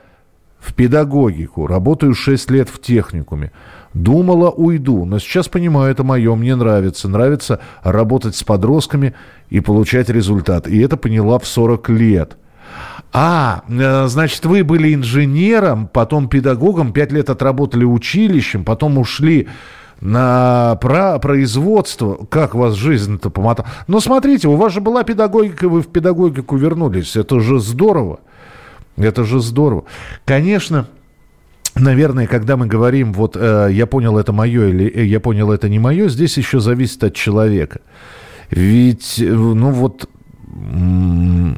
[0.59, 1.67] в педагогику.
[1.67, 3.51] Работаю 6 лет в техникуме.
[3.93, 7.09] Думала, уйду, но сейчас понимаю, это мое, мне нравится.
[7.09, 9.13] Нравится работать с подростками
[9.49, 10.67] и получать результат.
[10.67, 12.37] И это поняла в 40 лет.
[13.11, 19.49] А, э, значит, вы были инженером, потом педагогом, пять лет отработали училищем, потом ушли
[20.01, 22.25] на про производство.
[22.29, 23.69] Как вас жизнь-то помотала?
[23.87, 27.15] Но смотрите, у вас же была педагогика, вы в педагогику вернулись.
[27.15, 28.19] Это же здорово.
[28.97, 29.85] Это же здорово.
[30.25, 30.87] Конечно,
[31.75, 35.69] Наверное, когда мы говорим, вот э, я понял это мое или э, я понял это
[35.69, 37.79] не мое, здесь еще зависит от человека.
[38.49, 40.09] Ведь, э, ну вот,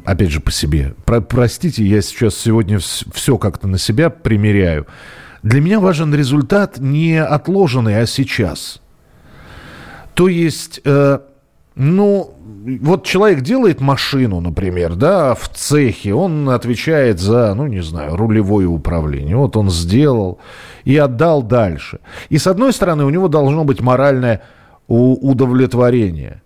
[0.04, 0.94] опять же по себе.
[1.04, 4.86] Про, простите, я сейчас сегодня все как-то на себя примеряю.
[5.44, 8.80] Для меня важен результат не отложенный, а сейчас.
[10.14, 11.18] То есть, э,
[11.74, 12.34] ну,
[12.80, 18.66] вот человек делает машину, например, да, в цехе, он отвечает за, ну, не знаю, рулевое
[18.66, 19.36] управление.
[19.36, 20.38] Вот он сделал
[20.84, 21.98] и отдал дальше.
[22.30, 24.40] И с одной стороны, у него должно быть моральное
[24.88, 26.40] удовлетворение.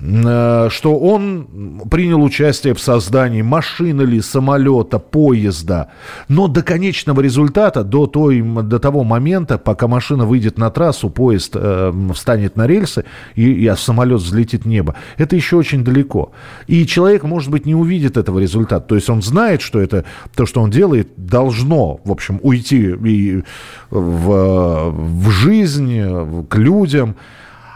[0.00, 5.88] Э, что он принял участие в создании машины или самолета, поезда.
[6.28, 11.52] Но до конечного результата, до, той, до того момента, пока машина выйдет на трассу, поезд
[11.54, 13.04] э, встанет на рельсы
[13.34, 16.32] и, и а самолет взлетит в небо, это еще очень далеко.
[16.66, 18.84] И человек, может быть, не увидит этого результата.
[18.86, 20.04] То есть он знает, что это
[20.34, 23.42] то, что он делает, должно, в общем, уйти и
[23.90, 27.16] в, в жизнь, к людям.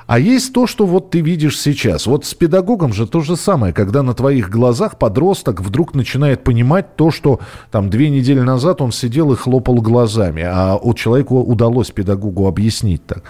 [0.09, 2.07] А есть то, что вот ты видишь сейчас.
[2.07, 6.97] Вот с педагогом же то же самое, когда на твоих глазах подросток вдруг начинает понимать
[6.97, 7.41] то, что
[7.71, 13.05] там две недели назад он сидел и хлопал глазами, а у человека удалось педагогу объяснить
[13.05, 13.23] так.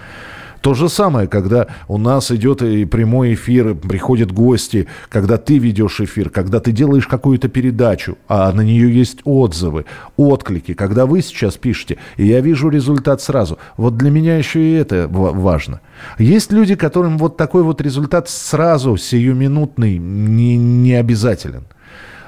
[0.61, 6.01] То же самое, когда у нас идет и прямой эфир, приходят гости, когда ты ведешь
[6.01, 9.85] эфир, когда ты делаешь какую-то передачу, а на нее есть отзывы,
[10.16, 13.59] отклики, когда вы сейчас пишете, и я вижу результат сразу.
[13.77, 15.81] Вот для меня еще и это важно.
[16.18, 21.64] Есть люди, которым вот такой вот результат сразу, сиюминутный, не, не обязателен.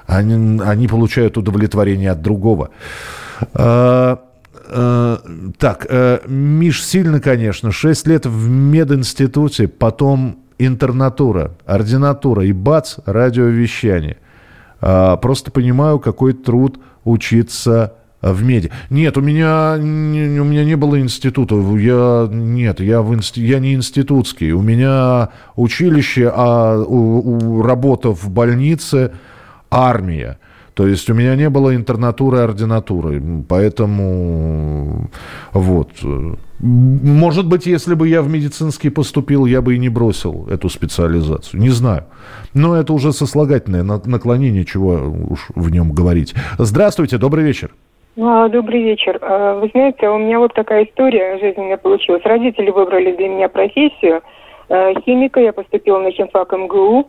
[0.07, 2.71] Они, они получают удовлетворение от другого.
[4.73, 5.19] Э,
[5.59, 7.73] так, э, Миш сильно, конечно.
[7.73, 14.19] Шесть лет в мединституте, потом интернатура, ординатура и бац, радиовещание.
[14.81, 18.71] Э, просто понимаю, какой труд учиться в меди.
[18.91, 21.57] Нет, у меня, у меня не было института.
[21.57, 24.53] Я, нет, я, в инст, я не институтский.
[24.53, 29.13] У меня училище, а у, у, работа в больнице,
[29.71, 30.39] армия.
[30.75, 33.23] То есть у меня не было интернатуры и ординатуры.
[33.49, 35.11] Поэтому
[35.53, 35.91] вот.
[36.61, 41.61] Может быть, если бы я в медицинский поступил, я бы и не бросил эту специализацию.
[41.61, 42.05] Не знаю.
[42.55, 46.35] Но это уже сослагательное наклонение, чего уж в нем говорить.
[46.59, 47.71] Здравствуйте, добрый вечер.
[48.19, 49.19] А, добрый вечер.
[49.23, 52.23] А, вы знаете, у меня вот такая история жизненная получилась.
[52.25, 54.21] Родители выбрали для меня профессию
[54.69, 55.41] а, химика.
[55.41, 57.09] Я поступила на химфак МГУ.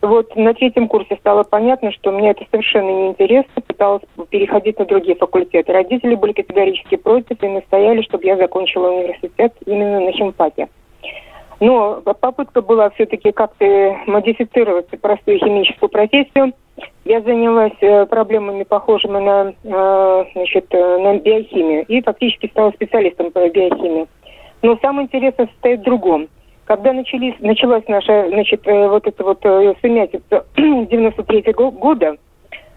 [0.00, 5.16] Вот на третьем курсе стало понятно, что мне это совершенно неинтересно, пыталась переходить на другие
[5.16, 5.72] факультеты.
[5.72, 10.68] Родители были категорически против и настояли, чтобы я закончила университет именно на химфаке.
[11.58, 16.52] Но попытка была все-таки как-то модифицировать простую химическую профессию.
[17.04, 23.32] Я занялась э, проблемами, похожими на, э, значит, э, на биохимию, и фактически стала специалистом
[23.32, 24.06] по биохимии.
[24.62, 26.28] Но самое интересное состоит в другом–
[26.68, 32.16] когда начались, началась наша, значит, э, вот эта вот э, сумятица 93 -го года,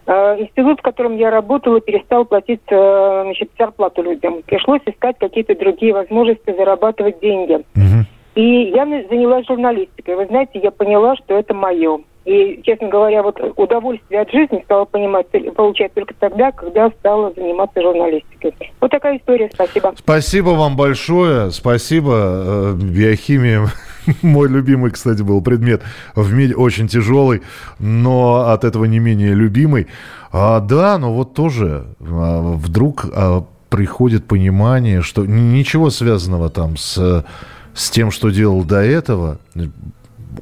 [0.08, 4.44] э, институт, в котором я работала, перестал платить значит, зарплату людям.
[4.46, 7.56] Пришлось искать какие-то другие возможности зарабатывать деньги.
[7.76, 8.06] Угу.
[8.36, 10.16] И я занялась журналистикой.
[10.16, 12.00] Вы знаете, я поняла, что это мое.
[12.26, 17.82] И, честно говоря, вот удовольствие от жизни стала понимать, получать только тогда, когда стала заниматься
[17.82, 18.54] журналистикой.
[18.80, 19.50] Вот такая история.
[19.54, 19.94] Спасибо.
[19.98, 21.50] Спасибо вам большое.
[21.50, 22.12] Спасибо.
[22.14, 23.68] Э, биохимия
[24.22, 25.82] мой любимый, кстати, был предмет
[26.16, 27.42] в мире очень тяжелый,
[27.80, 29.88] но от этого не менее любимый.
[30.32, 37.26] А, да, но вот тоже а, вдруг а, приходит понимание, что ничего связанного там с,
[37.74, 39.40] с тем, что делал до этого,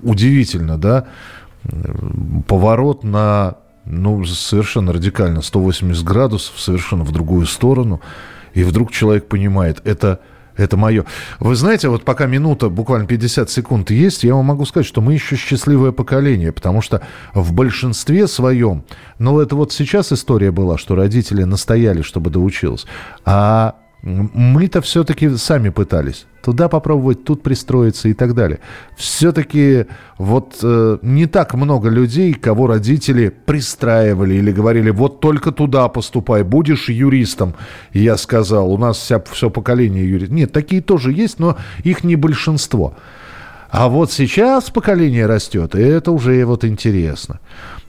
[0.01, 1.07] удивительно, да,
[2.47, 8.01] поворот на, ну, совершенно радикально, 180 градусов, совершенно в другую сторону,
[8.53, 10.19] и вдруг человек понимает, это,
[10.55, 11.05] это мое.
[11.39, 15.13] Вы знаете, вот пока минута, буквально 50 секунд есть, я вам могу сказать, что мы
[15.13, 17.01] еще счастливое поколение, потому что
[17.33, 18.83] в большинстве своем,
[19.17, 22.85] ну, это вот сейчас история была, что родители настояли, чтобы доучилась,
[23.25, 28.59] а мы-то все-таки сами пытались туда попробовать, тут пристроиться и так далее.
[28.95, 29.85] Все-таки
[30.17, 36.43] вот э, не так много людей, кого родители пристраивали или говорили, вот только туда поступай,
[36.43, 37.55] будешь юристом.
[37.93, 40.35] Я сказал, у нас вся, все поколение юристов.
[40.35, 42.95] Нет, такие тоже есть, но их не большинство.
[43.69, 47.39] А вот сейчас поколение растет, и это уже вот интересно.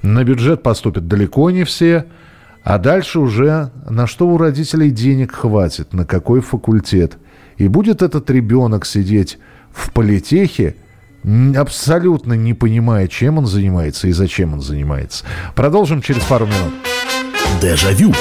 [0.02, 2.06] На бюджет поступят далеко не все–
[2.62, 7.18] а дальше уже на что у родителей денег хватит, на какой факультет.
[7.56, 9.38] И будет этот ребенок сидеть
[9.72, 10.76] в политехе,
[11.56, 15.24] абсолютно не понимая, чем он занимается и зачем он занимается.
[15.54, 16.72] Продолжим через пару минут.
[17.60, 18.12] Дежавю.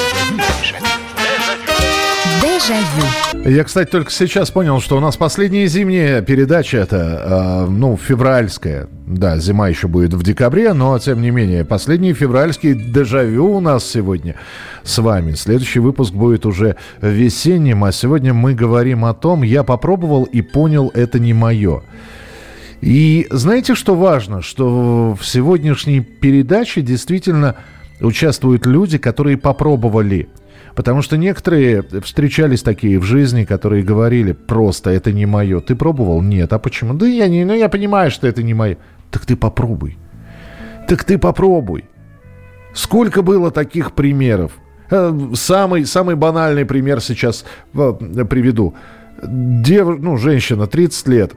[2.42, 3.50] Дежавю.
[3.50, 8.88] Я, кстати, только сейчас понял, что у нас последняя зимняя передача, это, э, ну, февральская.
[9.10, 13.84] Да, зима еще будет в декабре, но, тем не менее, последний февральский дежавю у нас
[13.84, 14.36] сегодня
[14.84, 15.32] с вами.
[15.32, 20.92] Следующий выпуск будет уже весенним, а сегодня мы говорим о том, я попробовал и понял,
[20.94, 21.82] это не мое.
[22.82, 24.42] И знаете, что важно?
[24.42, 27.56] Что в сегодняшней передаче действительно
[28.00, 30.28] участвуют люди, которые попробовали–
[30.74, 35.60] Потому что некоторые встречались такие в жизни, которые говорили просто это не мое.
[35.60, 36.22] Ты пробовал?
[36.22, 36.52] Нет.
[36.52, 36.94] А почему?
[36.94, 38.78] Да я не, ну я понимаю, что это не мое.
[39.10, 39.98] Так ты попробуй.
[40.88, 41.84] Так ты попробуй.
[42.74, 44.52] Сколько было таких примеров?
[44.90, 47.44] Э, самый, самый банальный пример сейчас
[47.74, 47.92] э,
[48.28, 48.74] приведу.
[49.22, 51.34] Дев, ну, женщина, 30 лет,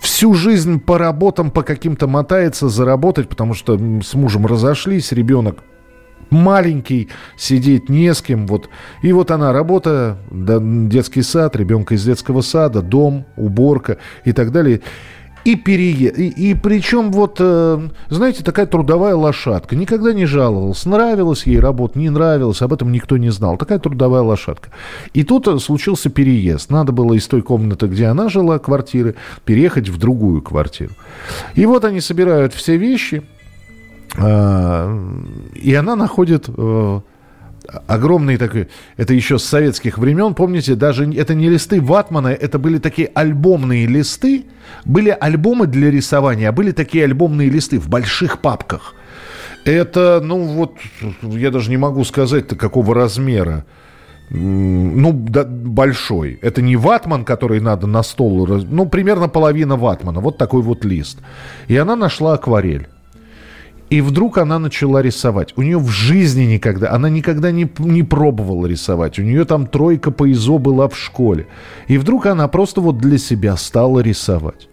[0.00, 5.62] всю жизнь по работам, по каким-то мотается заработать, потому что с мужем разошлись, ребенок
[6.30, 8.46] маленький, сидеть не с кем.
[8.46, 8.68] Вот.
[9.02, 14.80] И вот она, работа, детский сад, ребенка из детского сада, дом, уборка и так далее
[15.46, 16.18] и переезд.
[16.18, 19.76] И, и причем вот, э, знаете, такая трудовая лошадка.
[19.76, 20.84] Никогда не жаловалась.
[20.84, 22.62] Нравилась ей работа, не нравилась.
[22.62, 23.56] Об этом никто не знал.
[23.56, 24.70] Такая трудовая лошадка.
[25.14, 26.70] И тут э, случился переезд.
[26.70, 30.94] Надо было из той комнаты, где она жила, квартиры, переехать в другую квартиру.
[31.54, 33.22] И вот они собирают все вещи.
[34.18, 34.98] Э,
[35.54, 36.50] и она находит...
[37.86, 42.78] Огромный такой, это еще с советских времен, помните, даже это не листы ватмана, это были
[42.78, 44.44] такие альбомные листы,
[44.84, 48.94] были альбомы для рисования, а были такие альбомные листы в больших папках.
[49.64, 50.74] Это, ну вот,
[51.22, 53.64] я даже не могу сказать-то какого размера.
[54.30, 56.38] Ну, да, большой.
[56.42, 60.20] Это не ватман, который надо на стол, ну, примерно половина ватмана.
[60.20, 61.18] Вот такой вот лист.
[61.68, 62.88] И она нашла акварель.
[63.88, 65.52] И вдруг она начала рисовать.
[65.56, 69.18] У нее в жизни никогда, она никогда не, не пробовала рисовать.
[69.18, 71.46] У нее там тройка по ИЗО была в школе.
[71.86, 74.68] И вдруг она просто вот для себя стала рисовать.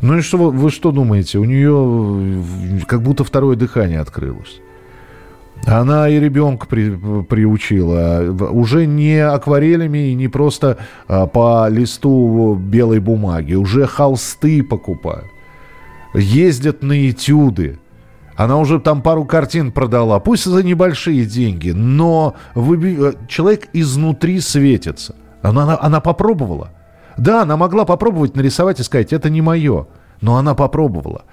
[0.00, 1.38] Ну и что вы, вы что думаете?
[1.38, 2.42] У нее
[2.86, 4.60] как будто второе дыхание открылось.
[5.66, 8.34] Она и ребенка при, приучила.
[8.50, 13.52] Уже не акварелями и не просто а, по листу белой бумаги.
[13.52, 15.26] Уже холсты покупают.
[16.14, 17.78] Ездят на этюды.
[18.40, 25.14] Она уже там пару картин продала, пусть за небольшие деньги, но вы, человек изнутри светится.
[25.42, 26.70] Она, она, она попробовала.
[27.18, 29.88] Да, она могла попробовать нарисовать и сказать, это не мое.
[30.22, 31.24] Но она попробовала.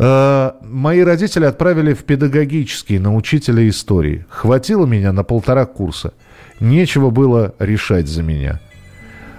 [0.00, 4.26] Э, мои родители отправили в педагогический на учителя истории.
[4.28, 6.12] Хватило меня на полтора курса.
[6.58, 8.58] Нечего было решать за меня.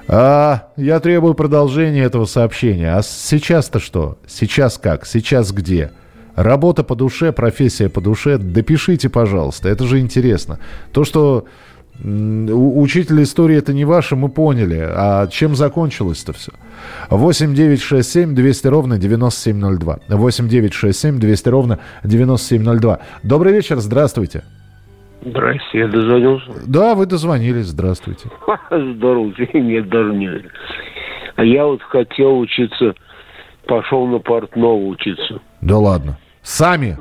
[0.07, 2.95] А, я требую продолжения этого сообщения.
[2.95, 4.19] А сейчас-то что?
[4.25, 5.05] Сейчас как?
[5.05, 5.91] Сейчас где?
[6.41, 8.37] Работа по душе, профессия по душе.
[8.37, 9.67] Допишите, пожалуйста.
[9.67, 10.57] Это же интересно.
[10.93, 11.43] То, что
[12.01, 14.79] учитель истории это не ваше, мы поняли.
[14.79, 16.53] А чем закончилось-то все?
[17.09, 19.99] 8 9 6 7 200 ровно 9702.
[20.07, 22.99] 8 9 6 7 200 ровно 9702.
[23.23, 24.43] Добрый вечер, здравствуйте.
[25.21, 26.51] Здрасте, я дозвонился.
[26.65, 28.29] Да, вы дозвонились, здравствуйте.
[28.71, 30.29] Здорово, нет, даже не.
[31.35, 32.93] А я вот хотел учиться,
[33.67, 35.41] пошел на портного учиться.
[35.59, 36.17] Да ладно.
[36.41, 36.97] Сами?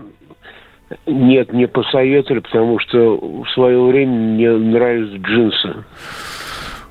[1.06, 5.84] Нет, не посоветовали, потому что в свое время мне нравятся джинсы.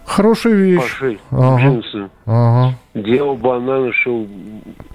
[0.06, 1.00] Хорошая вещь.
[1.00, 1.62] Пошить ага.
[1.62, 2.10] джинсы.
[2.26, 2.76] Ага.
[2.93, 4.28] Делал бананы, шел,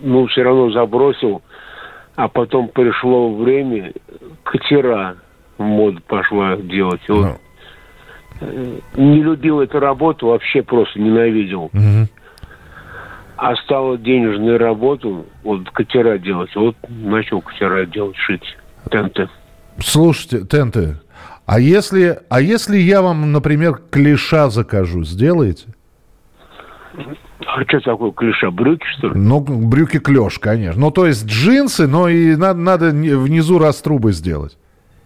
[0.01, 1.43] ну, все равно забросил.
[2.15, 3.93] А потом пришло время,
[4.45, 5.17] катера
[5.59, 7.01] мода пошла делать.
[7.09, 7.39] Вот.
[8.41, 8.81] Ну.
[8.97, 11.71] Не любил эту работу, вообще просто ненавидел.
[11.73, 12.09] Угу
[13.43, 16.55] а стала денежную работу, вот катера делать.
[16.55, 18.57] Вот начал катера делать, шить
[18.89, 19.29] тенты.
[19.81, 20.99] Слушайте, тенты,
[21.45, 25.67] а если, а если я вам, например, клиша закажу, сделаете?
[27.45, 28.53] А что такое клиша?
[28.53, 29.15] Брюки, что ли?
[29.17, 30.81] Ну, брюки клеш, конечно.
[30.81, 34.57] Ну, то есть джинсы, но и надо, надо внизу раструбы сделать.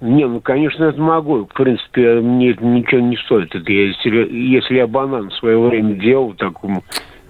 [0.03, 1.47] Не, ну, конечно, это могу.
[1.47, 3.55] В принципе, мне это ничего не стоит.
[3.55, 6.84] Это если, если я банан в свое время делал такому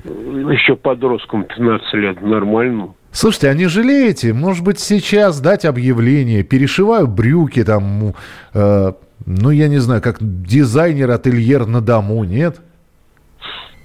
[0.07, 2.95] еще подросткам 15 лет нормально.
[3.11, 4.33] Слушайте, а не жалеете?
[4.33, 8.15] Может быть, сейчас дать объявление, перешиваю брюки там,
[8.53, 8.93] э,
[9.25, 12.61] ну, я не знаю, как дизайнер, ательер на дому, нет?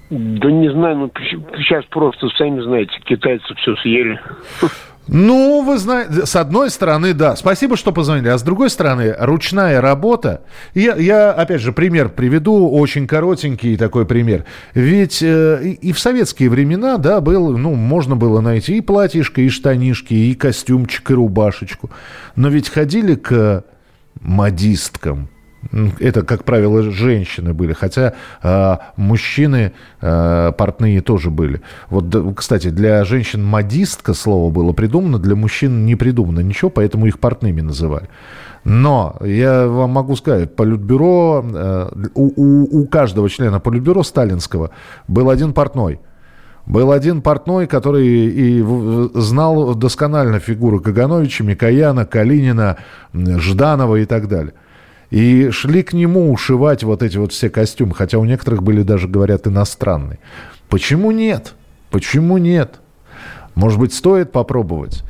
[0.09, 1.11] Да не знаю, ну
[1.55, 4.19] сейчас просто, сами знаете, китайцы все съели.
[5.08, 9.82] Ну, вы знаете, с одной стороны, да, спасибо, что позвонили, а с другой стороны, ручная
[9.82, 10.41] работа.
[10.76, 14.45] Я, я опять же, пример приведу, очень коротенький такой пример.
[14.76, 19.49] Ведь э, и в советские времена, да, был, ну, можно было найти и платьишко, и
[19.49, 21.89] штанишки, и костюмчик, и рубашечку.
[22.36, 23.64] Но ведь ходили к
[24.22, 25.30] модисткам,
[25.99, 31.62] это, как правило, женщины были, хотя э, мужчины э, портные тоже были.
[31.89, 37.20] Вот, кстати, для женщин модистка слово было придумано, для мужчин не придумано ничего, поэтому их
[37.20, 38.09] портными называли.
[38.64, 44.72] Но я вам могу сказать, политбюро, э, у, у, у каждого члена политбюро сталинского
[45.07, 45.99] был один портной.
[46.68, 48.64] Был один портной, который и
[49.16, 52.78] знал досконально фигуры Кагановича, Микояна, Калинина,
[53.14, 54.53] Жданова и так далее.
[55.12, 59.07] И шли к нему ушивать вот эти вот все костюмы, хотя у некоторых были даже,
[59.07, 60.20] говорят, иностранные.
[60.70, 61.53] Почему нет?
[61.91, 62.80] Почему нет?
[63.53, 65.03] Может быть, стоит попробовать?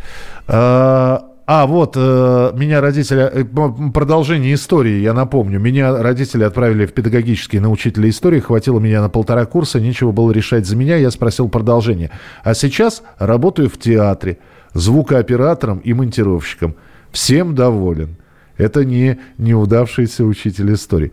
[0.48, 3.30] А, а, вот, э, меня родители...
[3.32, 5.60] Э, продолжение истории, я напомню.
[5.60, 8.40] Меня родители отправили в педагогический на учителя истории.
[8.40, 10.96] Хватило меня на полтора курса, нечего было решать за меня.
[10.96, 12.10] Я спросил продолжение.
[12.44, 14.40] А сейчас работаю в театре,
[14.74, 16.76] звукооператором и монтировщиком.
[17.12, 18.16] Всем доволен.
[18.62, 21.12] Это не неудавшийся учитель истории.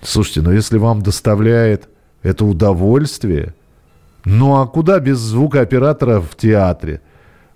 [0.00, 1.90] Слушайте, ну если вам доставляет
[2.22, 3.54] это удовольствие,
[4.24, 7.02] ну а куда без звукооператора в театре?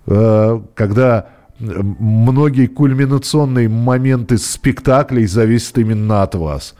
[0.05, 6.75] Э, когда многие кульминационные моменты спектаклей зависят именно от вас.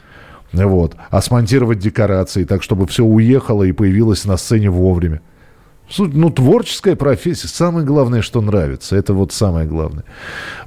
[0.52, 0.94] Вот.
[1.10, 5.20] А смонтировать декорации так, чтобы все уехало и появилось на сцене вовремя.
[5.98, 7.48] Ну, творческая профессия.
[7.48, 8.96] Самое главное, что нравится.
[8.96, 10.04] Это вот самое главное.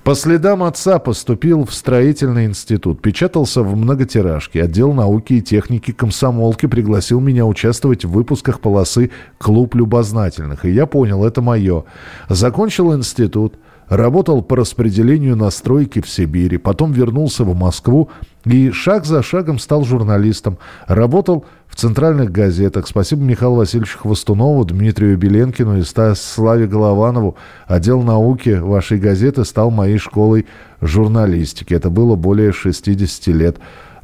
[0.03, 3.01] По следам отца поступил в строительный институт.
[3.01, 4.63] Печатался в многотиражке.
[4.63, 10.63] Отдел науки и техники комсомолки пригласил меня участвовать в выпусках полосы «Клуб любознательных».
[10.63, 11.83] И я понял, это мое.
[12.29, 13.55] Закончил институт.
[13.89, 16.57] Работал по распределению на стройке в Сибири.
[16.57, 18.09] Потом вернулся в Москву
[18.45, 20.57] и шаг за шагом стал журналистом.
[20.87, 22.87] Работал в центральных газетах.
[22.87, 25.83] Спасибо Михаилу Васильевичу Хвостунову, Дмитрию Беленкину и
[26.15, 27.35] Славе Голованову.
[27.67, 30.47] Отдел науки вашей газеты стал моей школой
[30.81, 31.73] журналистики.
[31.73, 33.57] Это было более 60 лет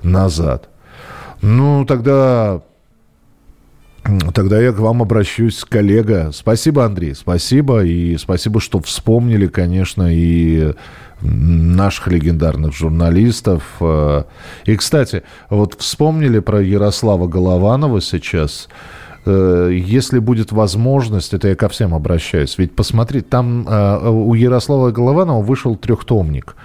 [0.03, 0.69] назад.
[1.41, 2.61] Ну, тогда
[4.33, 6.29] Тогда я к вам обращусь, коллега.
[6.31, 7.83] Спасибо, Андрей, спасибо.
[7.83, 10.73] И спасибо, что вспомнили, конечно, и
[11.21, 13.63] наших легендарных журналистов.
[13.79, 14.23] Э,
[14.65, 18.69] и, кстати, вот вспомнили про Ярослава Голованова сейчас.
[19.25, 24.91] Э, если будет возможность, это я ко всем обращаюсь, ведь посмотрите, там э, у Ярослава
[24.91, 26.55] Голованова вышел трехтомник.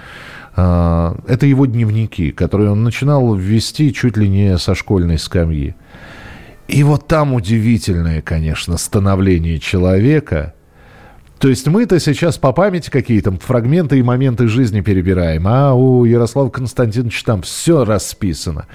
[0.57, 5.77] Это его дневники, которые он начинал вести чуть ли не со школьной скамьи.
[6.71, 10.55] И вот там удивительное, конечно, становление человека.
[11.41, 16.49] То есть мы-то сейчас по памяти какие-то фрагменты и моменты жизни перебираем, а у Ярослава
[16.49, 18.67] Константиновича там все расписано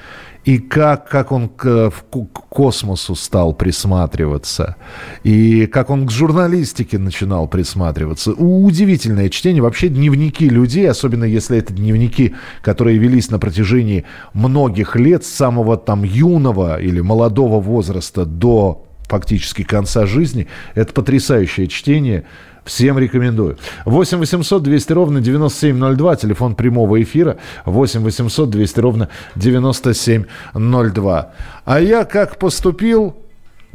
[0.45, 4.75] и как, как он к, к космосу стал присматриваться,
[5.23, 8.31] и как он к журналистике начинал присматриваться.
[8.31, 9.63] Удивительное чтение.
[9.63, 15.77] Вообще дневники людей, особенно если это дневники, которые велись на протяжении многих лет, с самого
[15.77, 22.25] там юного или молодого возраста до фактически конца жизни, это потрясающее чтение.
[22.65, 23.57] Всем рекомендую.
[23.85, 27.37] 8 800 200 ровно 9702, телефон прямого эфира.
[27.65, 31.31] 8 800 200 ровно 9702.
[31.65, 33.15] А я как поступил,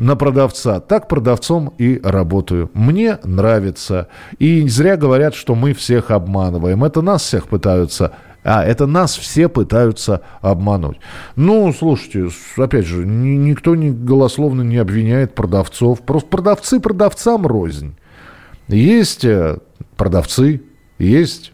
[0.00, 0.80] на продавца.
[0.80, 2.70] Так продавцом и работаю.
[2.72, 4.08] Мне нравится.
[4.38, 6.82] И зря говорят, что мы всех обманываем.
[6.84, 8.12] Это нас всех пытаются
[8.42, 10.98] а, это нас все пытаются обмануть.
[11.36, 16.00] Ну, слушайте, опять же, никто не голословно не обвиняет продавцов.
[16.00, 17.94] Просто продавцы продавцам рознь.
[18.76, 19.58] Есть э,
[19.96, 20.62] продавцы,
[20.98, 21.52] есть,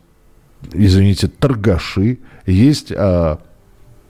[0.73, 3.39] извините, торгаши, есть а,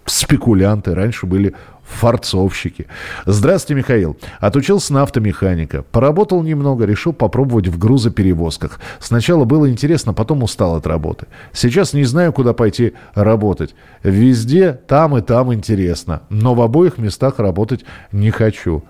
[0.06, 0.94] спекулянты.
[0.94, 1.54] Раньше были
[1.84, 2.86] фарцовщики.
[3.26, 4.16] Здравствуйте, Михаил.
[4.40, 5.82] Отучился на автомеханика.
[5.82, 8.80] Поработал немного, решил попробовать в грузоперевозках.
[8.98, 11.26] Сначала было интересно, потом устал от работы.
[11.52, 13.74] Сейчас не знаю, куда пойти работать.
[14.02, 16.22] Везде, там и там интересно.
[16.28, 18.82] Но в обоих местах работать не хочу.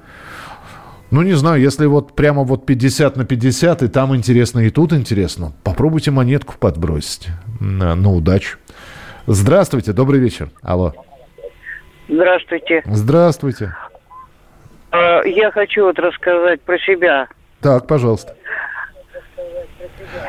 [1.10, 4.92] Ну, не знаю, если вот прямо вот 50 на 50, и там интересно, и тут
[4.92, 7.28] интересно, попробуйте монетку подбросить.
[7.60, 8.58] На, на удачу.
[9.26, 10.50] Здравствуйте, добрый вечер.
[10.62, 10.94] Алло.
[12.08, 12.82] Здравствуйте.
[12.86, 13.76] Здравствуйте.
[14.90, 17.28] А, я хочу вот рассказать про себя.
[17.60, 18.34] Так, пожалуйста.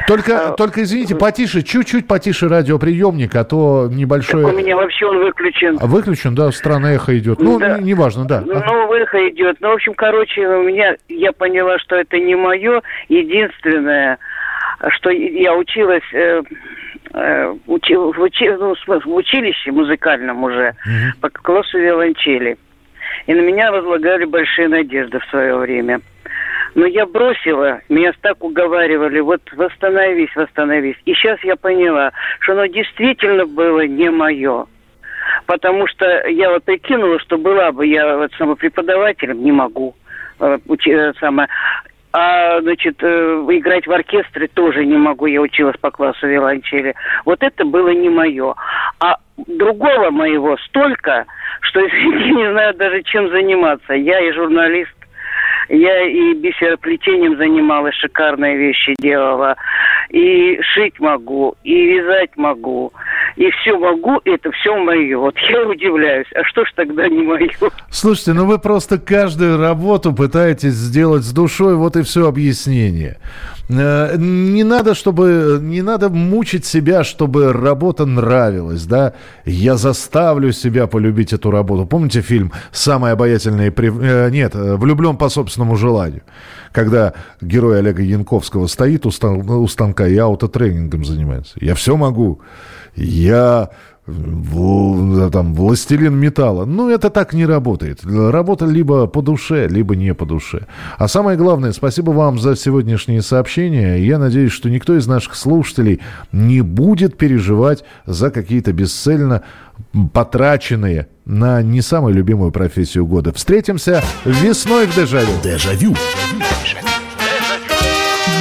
[0.08, 4.45] Только, а, только извините, потише, чуть-чуть потише радиоприемник, а то небольшое...
[4.45, 5.78] Так у меня вообще он выключен.
[5.82, 7.39] А выключен, да, странное эхо идет.
[7.39, 7.78] Ну, да.
[7.78, 8.41] неважно, да.
[8.45, 9.58] Ну, эхо идет.
[9.60, 12.82] Ну, в общем, короче, у меня, я поняла, что это не мое.
[13.10, 14.18] Единственное,
[14.95, 16.41] что я училась э,
[17.14, 21.20] э, учи, в, учи, ну, в училище музыкальном уже угу.
[21.20, 22.58] по классу виолончели.
[23.26, 25.99] И на меня возлагали большие надежды в свое время.
[26.78, 30.95] Но я бросила, меня так уговаривали, вот восстановись, восстановись.
[31.05, 34.67] И сейчас я поняла, что оно действительно было не мое.
[35.47, 39.95] Потому что я вот прикинула, что была бы я вот самопреподавателем, не могу.
[40.39, 41.49] Э, э, самое,
[42.13, 43.07] а, значит, э,
[43.49, 46.93] играть в оркестре тоже не могу, я училась по классу виолончели.
[47.25, 48.53] Вот это было не мое.
[48.99, 49.15] А
[49.47, 51.25] другого моего столько,
[51.61, 53.93] что я не знаю даже, чем заниматься.
[53.93, 54.93] Я и журналист,
[55.70, 59.55] я и бисероплетением занималась, шикарные вещи делала.
[60.09, 62.93] И шить могу, и вязать могу,
[63.36, 65.18] и все могу, это все мое.
[65.18, 67.49] Вот я удивляюсь, а что ж тогда не мое?
[67.89, 73.18] Слушайте, ну вы просто каждую работу пытаетесь сделать с душой, вот и все объяснение.
[73.70, 79.13] Э, не надо, чтобы, не надо мучить себя, чтобы работа нравилась, да.
[79.45, 81.86] Я заставлю себя полюбить эту работу.
[81.86, 86.24] Помните фильм «Самые обаятельные...» э, Нет, «Влюблен по собственному желанию»,
[86.72, 91.53] когда герой Олега Янковского стоит у станка и аутотренингом занимается.
[91.59, 92.41] Я все могу.
[92.95, 93.70] Я
[95.32, 96.66] там, властелин металла.
[96.66, 97.99] Ну, это так не работает.
[98.05, 100.66] Работа либо по душе, либо не по душе.
[100.97, 103.97] А самое главное, спасибо вам за сегодняшние сообщения.
[103.97, 105.99] Я надеюсь, что никто из наших слушателей
[106.32, 109.43] не будет переживать за какие-то бесцельно
[110.14, 113.34] потраченные на не самую любимую профессию года.
[113.34, 115.34] Встретимся весной в Дежавю.
[115.43, 115.95] Дежавю.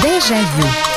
[0.02, 0.86] Дежавю.